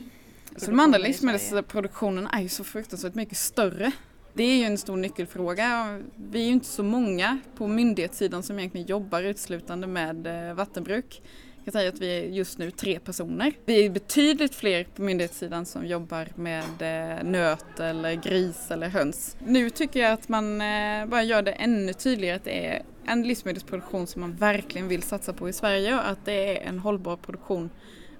så 0.56 0.70
de 0.70 0.80
andra 0.80 0.98
livsmedelsproduktionen 0.98 2.26
är 2.26 2.40
ju 2.40 2.48
så 2.48 2.64
fruktansvärt 2.64 3.14
mycket 3.14 3.38
större. 3.38 3.92
Det 4.34 4.42
är 4.42 4.56
ju 4.56 4.64
en 4.64 4.78
stor 4.78 4.96
nyckelfråga. 4.96 6.00
Vi 6.16 6.40
är 6.40 6.44
ju 6.44 6.52
inte 6.52 6.66
så 6.66 6.82
många 6.82 7.38
på 7.56 7.66
myndighetssidan 7.66 8.42
som 8.42 8.58
egentligen 8.58 8.86
jobbar 8.86 9.22
uteslutande 9.22 9.86
med 9.86 10.48
eh, 10.48 10.54
vattenbruk. 10.54 11.22
Kan 11.66 11.72
säga 11.72 11.88
att 11.88 12.00
vi 12.00 12.18
är 12.18 12.24
just 12.24 12.58
nu 12.58 12.70
tre 12.70 13.00
personer. 13.00 13.52
Vi 13.64 13.86
är 13.86 13.90
betydligt 13.90 14.54
fler 14.54 14.84
på 14.84 15.02
myndighetssidan 15.02 15.66
som 15.66 15.86
jobbar 15.86 16.28
med 16.34 16.62
eh, 16.80 17.24
nöt 17.24 17.80
eller 17.80 18.14
gris 18.14 18.70
eller 18.70 18.88
höns. 18.88 19.36
Nu 19.46 19.70
tycker 19.70 20.00
jag 20.00 20.12
att 20.12 20.28
man 20.28 20.60
eh, 20.60 21.06
bara 21.06 21.22
gör 21.22 21.42
det 21.42 21.52
ännu 21.52 21.92
tydligare 21.92 22.36
att 22.36 22.44
det 22.44 22.66
är 22.66 22.82
en 23.06 23.22
livsmedelsproduktion 23.22 24.06
som 24.06 24.20
man 24.20 24.32
verkligen 24.32 24.88
vill 24.88 25.02
satsa 25.02 25.32
på 25.32 25.48
i 25.48 25.52
Sverige 25.52 25.94
och 25.94 26.08
att 26.08 26.24
det 26.24 26.58
är 26.58 26.68
en 26.68 26.78
hållbar 26.78 27.16
produktion 27.16 27.70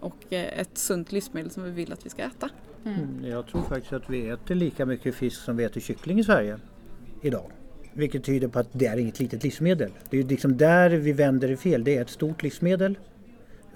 och 0.01 0.33
eh, 0.33 0.61
ett 0.61 0.79
sunt 0.79 1.13
livsmedel 1.13 1.51
som 1.51 1.65
vi 1.65 1.71
vill 1.71 1.93
att 1.93 2.07
vi 2.07 2.11
ska 2.11 2.23
äta. 2.23 2.51
Mm. 2.85 2.99
mm. 2.99 3.31
Jag 3.31 3.47
tror 3.47 3.63
faktiskt 3.63 3.93
att 3.93 4.11
vi 4.11 4.29
äter 4.29 4.55
lika 4.55 4.87
mycket 4.87 5.15
fisk 5.15 5.41
som 5.41 5.57
vi 5.57 5.65
äter 5.65 5.81
kyckling 5.81 6.19
i 6.19 6.25
Sverige 6.25 6.59
idag. 7.23 7.51
Vilket 7.93 8.25
tyder 8.25 8.49
på 8.49 8.59
att 8.59 8.69
det 8.73 8.87
är 8.87 8.97
inget 8.97 9.21
litet 9.21 9.45
livsmedel. 9.45 9.91
Det 10.11 10.19
är 10.19 10.23
liksom 10.23 10.57
där 10.57 10.91
vi 10.91 11.13
vänder 11.13 11.49
det 11.49 11.57
fel. 11.57 11.85
Det 11.85 11.97
är 11.97 12.03
ett 12.03 12.11
stort 12.11 12.43
livsmedel. 12.43 12.99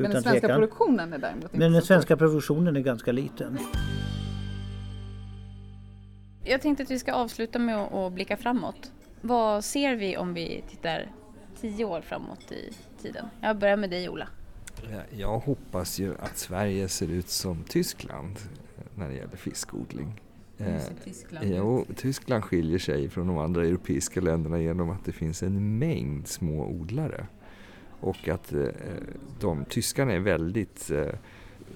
Men 0.03 0.11
den 0.11 0.23
svenska 0.23 0.41
tvekan. 0.41 0.61
produktionen 0.61 1.13
är 1.13 1.19
däremot 1.19 1.45
inte 1.45 1.59
Men 1.59 1.73
den 1.73 1.83
svenska 1.83 2.17
produktionen 2.17 2.77
är 2.77 2.81
ganska 2.81 3.13
liten. 3.13 3.59
Jag 6.45 6.61
tänkte 6.61 6.83
att 6.83 6.91
vi 6.91 6.99
ska 6.99 7.13
avsluta 7.13 7.59
med 7.59 7.77
att 7.77 8.13
blicka 8.13 8.37
framåt. 8.37 8.93
Vad 9.21 9.65
ser 9.65 9.97
vi 9.97 10.17
om 10.17 10.35
vi 10.35 10.65
tittar 10.71 11.13
tio 11.61 11.85
år 11.85 12.01
framåt 12.01 12.53
i 12.53 12.73
tiden? 13.03 13.27
Jag 13.41 13.59
börjar 13.59 13.77
med 13.77 13.91
dig 13.91 14.09
Ola. 14.09 14.29
Jag 15.11 15.39
hoppas 15.39 15.99
ju 15.99 16.15
att 16.19 16.39
Sverige 16.39 16.89
ser 16.89 17.09
ut 17.11 17.29
som 17.29 17.65
Tyskland 17.65 18.39
när 18.95 19.09
det 19.09 19.15
gäller 19.15 19.37
fiskodling. 19.37 20.21
Eh, 20.59 20.83
Tyskland 21.05 21.47
jo, 21.49 21.87
Tyskland 21.97 22.45
skiljer 22.45 22.79
sig 22.79 23.09
från 23.09 23.27
de 23.27 23.39
andra 23.39 23.65
europeiska 23.67 24.21
länderna 24.21 24.61
genom 24.61 24.91
att 24.91 25.05
det 25.05 25.13
finns 25.13 25.43
en 25.43 25.79
mängd 25.79 26.29
små 26.29 26.67
odlare. 26.67 27.27
Och 28.01 28.29
att 28.29 28.53
eh, 28.53 28.69
de 29.41 29.65
tyskarna 29.65 30.13
är 30.13 30.21
väldigt 30.21 30.91
eh, 30.91 31.15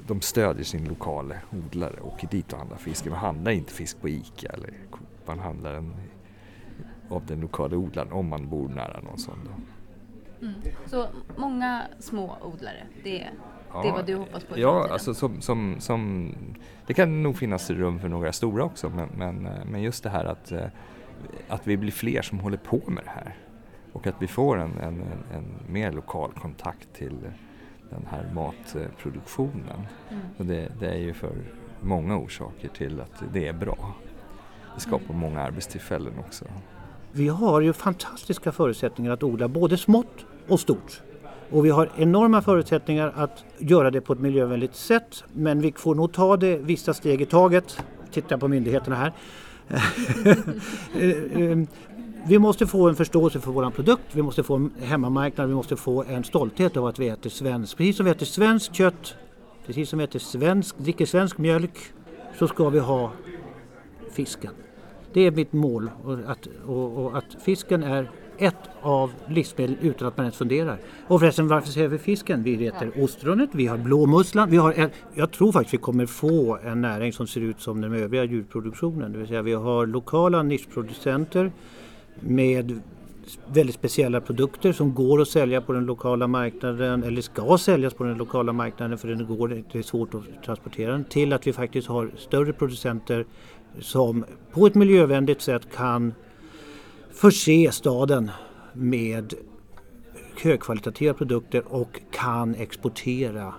de 0.07 0.21
stödjer 0.21 0.65
sin 0.65 0.85
lokala 0.85 1.35
odlare 1.53 2.01
och 2.01 2.13
åker 2.13 2.29
dit 2.29 2.53
och 2.53 2.59
handlar 2.59 2.77
fisk. 2.77 3.07
Man 3.07 3.19
handlar 3.19 3.53
inte 3.53 3.73
fisk 3.73 4.01
på 4.01 4.09
ICA 4.09 4.49
eller 4.49 4.71
man 5.27 5.39
handlar 5.39 5.73
den 5.73 5.95
av 7.09 7.27
den 7.27 7.41
lokala 7.41 7.77
odlaren 7.77 8.13
om 8.13 8.29
man 8.29 8.49
bor 8.49 8.69
nära 8.69 9.01
någon 9.01 9.19
sån. 9.19 9.49
Mm. 10.41 10.55
Så 10.87 11.07
många 11.37 11.83
små 11.99 12.37
odlare, 12.43 12.87
det, 13.05 13.27
ja, 13.73 13.83
det 13.83 13.89
är 13.89 13.93
vad 13.93 14.07
du 14.07 14.15
hoppas 14.15 14.45
på? 14.45 14.59
Ja, 14.59 14.89
alltså 14.91 15.15
som, 15.15 15.41
som, 15.41 15.77
som, 15.79 16.33
det 16.87 16.95
kan 16.95 17.23
nog 17.23 17.37
finnas 17.37 17.71
rum 17.71 17.99
för 17.99 18.09
några 18.09 18.33
stora 18.33 18.65
också 18.65 18.89
men, 18.89 19.09
men, 19.17 19.47
eh, 19.47 19.65
men 19.67 19.83
just 19.83 20.03
det 20.03 20.11
här 20.11 20.25
att, 20.25 20.53
att 21.49 21.67
vi 21.67 21.77
blir 21.77 21.93
fler 21.93 22.23
som 22.23 22.39
håller 22.39 22.57
på 22.57 22.83
med 22.87 23.05
det 23.05 23.11
här 23.11 23.37
och 23.95 24.07
att 24.07 24.15
vi 24.19 24.27
får 24.27 24.59
en, 24.59 24.79
en, 24.79 25.03
en 25.35 25.45
mer 25.69 25.93
lokal 25.93 26.33
kontakt 26.33 26.89
till 26.95 27.17
den 27.91 28.07
här 28.11 28.31
matproduktionen. 28.35 29.87
Mm. 30.11 30.23
Och 30.37 30.47
det, 30.47 30.73
det, 30.81 30.89
är 30.89 30.99
ju 30.99 31.15
för 31.15 31.33
många 31.81 32.17
orsaker 32.17 32.69
till 32.69 33.01
att 33.01 33.23
det 33.33 33.49
är 33.49 33.53
bra. 33.53 33.95
Det 34.75 34.81
skapar 34.81 35.05
mm. 35.05 35.19
många 35.19 35.41
arbetstillfällen 35.41 36.13
också. 36.19 36.45
Vi 37.13 37.29
har 37.29 37.61
ju 37.61 37.73
fantastiska 37.73 38.53
förutsättningar 38.53 39.13
att 39.13 39.23
odla 39.23 39.49
både 39.49 39.77
smått 39.77 40.27
och 40.49 40.61
stort. 40.61 41.03
Och 41.51 41.65
vi 41.65 41.71
har 41.71 41.91
enorma 41.97 42.43
förutsättningar 42.43 43.13
att 43.17 43.45
göra 43.59 43.91
det 43.91 44.01
på 44.01 44.13
ett 44.13 44.21
miljövänligt 44.21 44.75
sätt 44.75 45.25
men 45.33 45.61
vi 45.61 45.73
får 45.73 45.95
nog 45.95 46.13
ta 46.13 46.37
det 46.37 46.57
vissa 46.57 46.95
steg 46.95 47.23
i 47.23 47.27
taget. 47.27 47.79
Titta 48.11 48.39
på 48.39 48.49
myndigheterna 48.49 48.97
här. 48.97 49.13
Eh, 50.95 51.43
eh, 51.43 51.59
vi 52.27 52.39
måste 52.39 52.67
få 52.67 52.89
en 52.89 52.97
förståelse 52.97 53.41
för 53.41 53.51
vår 53.51 53.71
produkt, 53.71 54.03
vi 54.13 54.23
måste 54.23 54.43
få 54.43 54.55
en 54.55 54.73
hemmamarknad, 54.81 55.49
vi 55.49 55.55
måste 55.55 55.77
få 55.77 56.05
en 56.05 56.25
stolthet 56.25 56.77
över 56.77 56.89
att 56.89 56.99
vi 56.99 57.09
äter 57.09 57.31
svenskt. 57.31 57.77
Precis 57.77 57.97
som 57.97 58.07
vi 58.07 58.13
äter 58.13 58.27
svenskt 58.27 58.75
kött, 58.75 59.15
precis 59.67 59.89
som 59.89 59.99
vi 59.99 60.05
äter 60.05 60.19
svensk, 60.19 60.79
dricker 60.79 61.07
svensk 61.07 61.39
mjölk 61.39 61.79
så 62.39 62.49
ska 62.49 62.69
vi 62.69 62.79
ha 62.79 63.13
fisken. 64.13 64.53
Det 65.13 65.21
är 65.21 65.31
mitt 65.31 65.53
mål 65.53 65.91
och 66.05 66.19
att, 66.27 66.49
och, 66.67 67.05
och 67.05 67.19
att 67.19 67.43
fisken 67.45 67.83
är 67.83 68.11
ett 68.39 68.55
av 68.83 69.13
livsmedel 69.29 69.77
utan 69.81 70.09
att 70.09 70.17
man 70.17 70.27
ens 70.27 70.37
funderar. 70.37 70.79
Och 71.07 71.21
förresten 71.21 71.49
varför 71.49 71.69
säger 71.69 71.89
vi 71.89 71.99
fisken? 71.99 72.43
Vi 72.43 72.67
äter 72.67 72.93
ja. 72.97 73.05
ostronet, 73.05 73.51
vi 73.53 73.67
har 73.67 73.79
blåmusslan, 73.79 74.51
vi 74.51 74.57
har 74.57 74.73
en, 74.73 74.91
jag 75.15 75.31
tror 75.31 75.53
faktiskt 75.53 75.75
vi 75.75 75.79
kommer 75.79 76.07
få 76.07 76.59
en 76.65 76.81
näring 76.81 77.13
som 77.13 77.27
ser 77.27 77.41
ut 77.41 77.61
som 77.61 77.81
den 77.81 77.95
övriga 77.95 78.25
djurproduktionen. 78.25 79.13
Det 79.13 79.19
vill 79.19 79.29
säga 79.29 79.43
vi 79.43 79.53
har 79.53 79.87
lokala 79.87 80.43
nischproducenter 80.43 81.53
med 82.21 82.81
väldigt 83.47 83.75
speciella 83.75 84.21
produkter 84.21 84.73
som 84.73 84.95
går 84.95 85.23
att 85.23 85.29
sälja 85.29 85.61
på 85.61 85.73
den 85.73 85.87
lokala 85.87 86.27
marknaden 86.27 87.03
eller 87.03 87.23
ska 87.23 87.59
säljas 87.59 87.95
på 87.95 88.05
den 88.05 88.19
lokala 88.19 88.53
marknaden 88.53 88.99
för 88.99 89.09
det, 89.09 89.25
går, 89.25 89.63
det 89.73 89.79
är 89.79 89.83
svårt 89.83 90.15
att 90.15 90.45
transportera 90.45 90.93
den 90.93 91.05
till 91.05 91.33
att 91.33 91.47
vi 91.47 91.53
faktiskt 91.53 91.89
har 91.89 92.11
större 92.17 92.53
producenter 92.53 93.25
som 93.81 94.25
på 94.53 94.67
ett 94.67 94.75
miljövänligt 94.75 95.41
sätt 95.43 95.63
kan 95.77 96.15
förse 97.15 97.73
staden 97.73 98.31
med 98.73 99.35
högkvalitativa 100.43 101.15
produkter 101.15 101.73
och 101.73 102.01
kan 102.11 102.55
exportera 102.55 103.55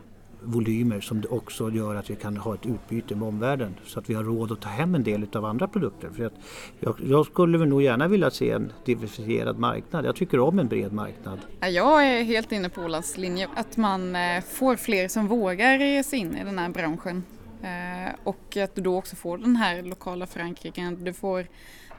volymer 0.45 1.01
som 1.01 1.23
också 1.29 1.71
gör 1.71 1.95
att 1.95 2.09
vi 2.09 2.15
kan 2.15 2.37
ha 2.37 2.53
ett 2.53 2.65
utbyte 2.65 3.15
med 3.15 3.27
omvärlden 3.27 3.75
så 3.85 3.99
att 3.99 4.09
vi 4.09 4.13
har 4.13 4.23
råd 4.23 4.51
att 4.51 4.61
ta 4.61 4.69
hem 4.69 4.95
en 4.95 5.03
del 5.03 5.27
av 5.33 5.45
andra 5.45 5.67
produkter. 5.67 6.09
För 6.09 6.25
att 6.25 6.33
jag, 6.79 6.95
jag 7.09 7.25
skulle 7.25 7.57
nog 7.57 7.81
gärna 7.81 8.07
vilja 8.07 8.31
se 8.31 8.51
en 8.51 8.71
diversifierad 8.85 9.59
marknad. 9.59 10.05
Jag 10.05 10.15
tycker 10.15 10.39
om 10.39 10.59
en 10.59 10.67
bred 10.67 10.93
marknad. 10.93 11.39
Jag 11.61 12.07
är 12.07 12.23
helt 12.23 12.51
inne 12.51 12.69
på 12.69 12.81
Olas 12.81 13.17
linje, 13.17 13.49
att 13.55 13.77
man 13.77 14.15
eh, 14.15 14.43
får 14.43 14.75
fler 14.75 15.07
som 15.07 15.27
vågar 15.27 15.79
ge 15.79 16.03
sig 16.03 16.19
in 16.19 16.37
i 16.37 16.43
den 16.43 16.59
här 16.59 16.69
branschen. 16.69 17.23
Eh, 17.63 18.13
och 18.23 18.57
att 18.57 18.75
du 18.75 18.81
då 18.81 18.97
också 18.97 19.15
får 19.15 19.37
den 19.37 19.55
här 19.55 19.81
lokala 19.81 20.27
förankringen. 20.27 21.03
Du 21.03 21.13
får 21.13 21.47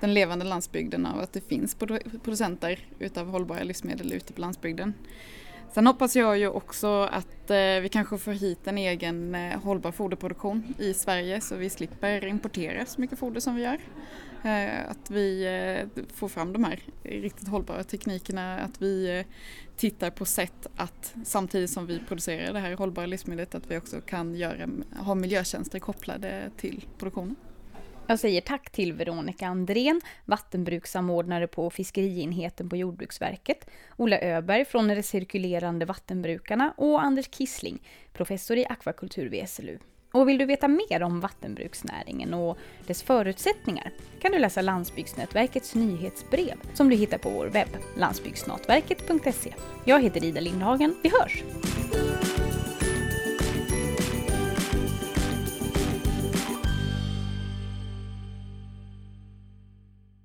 den 0.01 0.15
levande 0.15 0.45
landsbygden 0.45 1.07
av 1.07 1.21
att 1.21 1.33
det 1.33 1.41
finns 1.41 1.77
producenter 2.25 2.79
utav 2.99 3.29
hållbara 3.29 3.63
livsmedel 3.63 4.13
ute 4.13 4.33
på 4.33 4.41
landsbygden. 4.41 4.95
Sen 5.77 5.87
hoppas 5.87 6.17
jag 6.17 6.39
ju 6.39 6.49
också 6.49 7.03
att 7.03 7.51
eh, 7.51 7.81
vi 7.83 7.89
kanske 7.93 8.19
får 8.19 8.33
hit 8.33 8.67
en 8.67 8.79
egen 8.79 9.35
eh, 9.35 9.61
hållbar 9.61 9.93
foderproduktion 9.93 10.75
i 10.79 10.95
Sverige 10.95 11.41
så 11.41 11.57
vi 11.57 11.71
slipper 11.71 12.27
importera 12.27 12.87
så 12.87 13.01
mycket 13.01 13.19
foder 13.19 13.41
som 13.41 13.55
vi 13.55 13.63
gör. 13.63 13.79
Eh, 14.45 14.91
att 14.91 15.11
vi 15.11 15.47
får 16.15 16.29
fram 16.29 16.53
de 16.53 16.65
här 16.65 16.81
riktigt 17.03 17.49
hållbara 17.49 17.85
teknikerna, 17.85 18.59
att 18.59 18.83
vi 18.83 19.25
tittar 19.77 20.11
på 20.11 20.25
sätt 20.25 20.67
att 20.77 21.15
samtidigt 21.25 21.71
som 21.71 21.87
vi 21.87 21.99
producerar 22.09 22.53
det 22.53 22.61
här 22.61 22.77
hållbara 22.77 23.07
livsmedlet 23.07 23.55
att 23.55 23.71
vi 23.71 23.79
också 23.79 24.01
kan 24.01 24.35
göra, 24.35 24.69
ha 24.99 25.15
miljötjänster 25.15 25.79
kopplade 25.79 26.51
till 26.57 26.87
produktionen. 26.99 27.37
Jag 28.09 28.19
säger 28.19 28.41
tack 28.41 28.71
till 28.71 28.93
Veronica 28.93 29.47
Andrén, 29.47 30.01
vattenbrukssamordnare 30.25 31.47
på 31.47 31.71
fiskerienheten 31.71 32.69
på 32.69 32.77
Jordbruksverket, 32.77 33.67
Ola 33.97 34.21
Öberg 34.21 34.65
från 34.65 34.95
Recirkulerande 34.95 35.87
vattenbrukarna 35.87 36.75
och 36.77 37.03
Anders 37.03 37.29
Kissling, 37.29 37.83
professor 38.13 38.57
i 38.57 38.67
akvakultur 38.67 39.29
vid 39.29 39.49
SLU. 39.49 39.79
Och 40.13 40.29
vill 40.29 40.39
du 40.39 40.45
veta 40.45 40.69
mer 40.69 41.03
om 41.03 41.21
vattenbruksnäringen 41.21 42.35
och 42.35 42.59
dess 42.87 43.03
förutsättningar 43.03 43.93
kan 44.21 44.33
du 44.33 44.39
läsa 44.39 44.63
Landsbygdsnätverkets 44.63 45.75
nyhetsbrev 45.75 46.55
som 46.75 46.89
du 46.89 46.97
hittar 46.97 47.19
på 47.19 47.31
vår 47.31 47.47
webb, 47.47 47.77
landsbygdsnätverket.se. 47.97 49.55
Jag 49.85 50.03
heter 50.03 50.25
Ida 50.25 50.41
Lindhagen, 50.41 50.97
vi 51.03 51.11
hörs! 51.21 51.43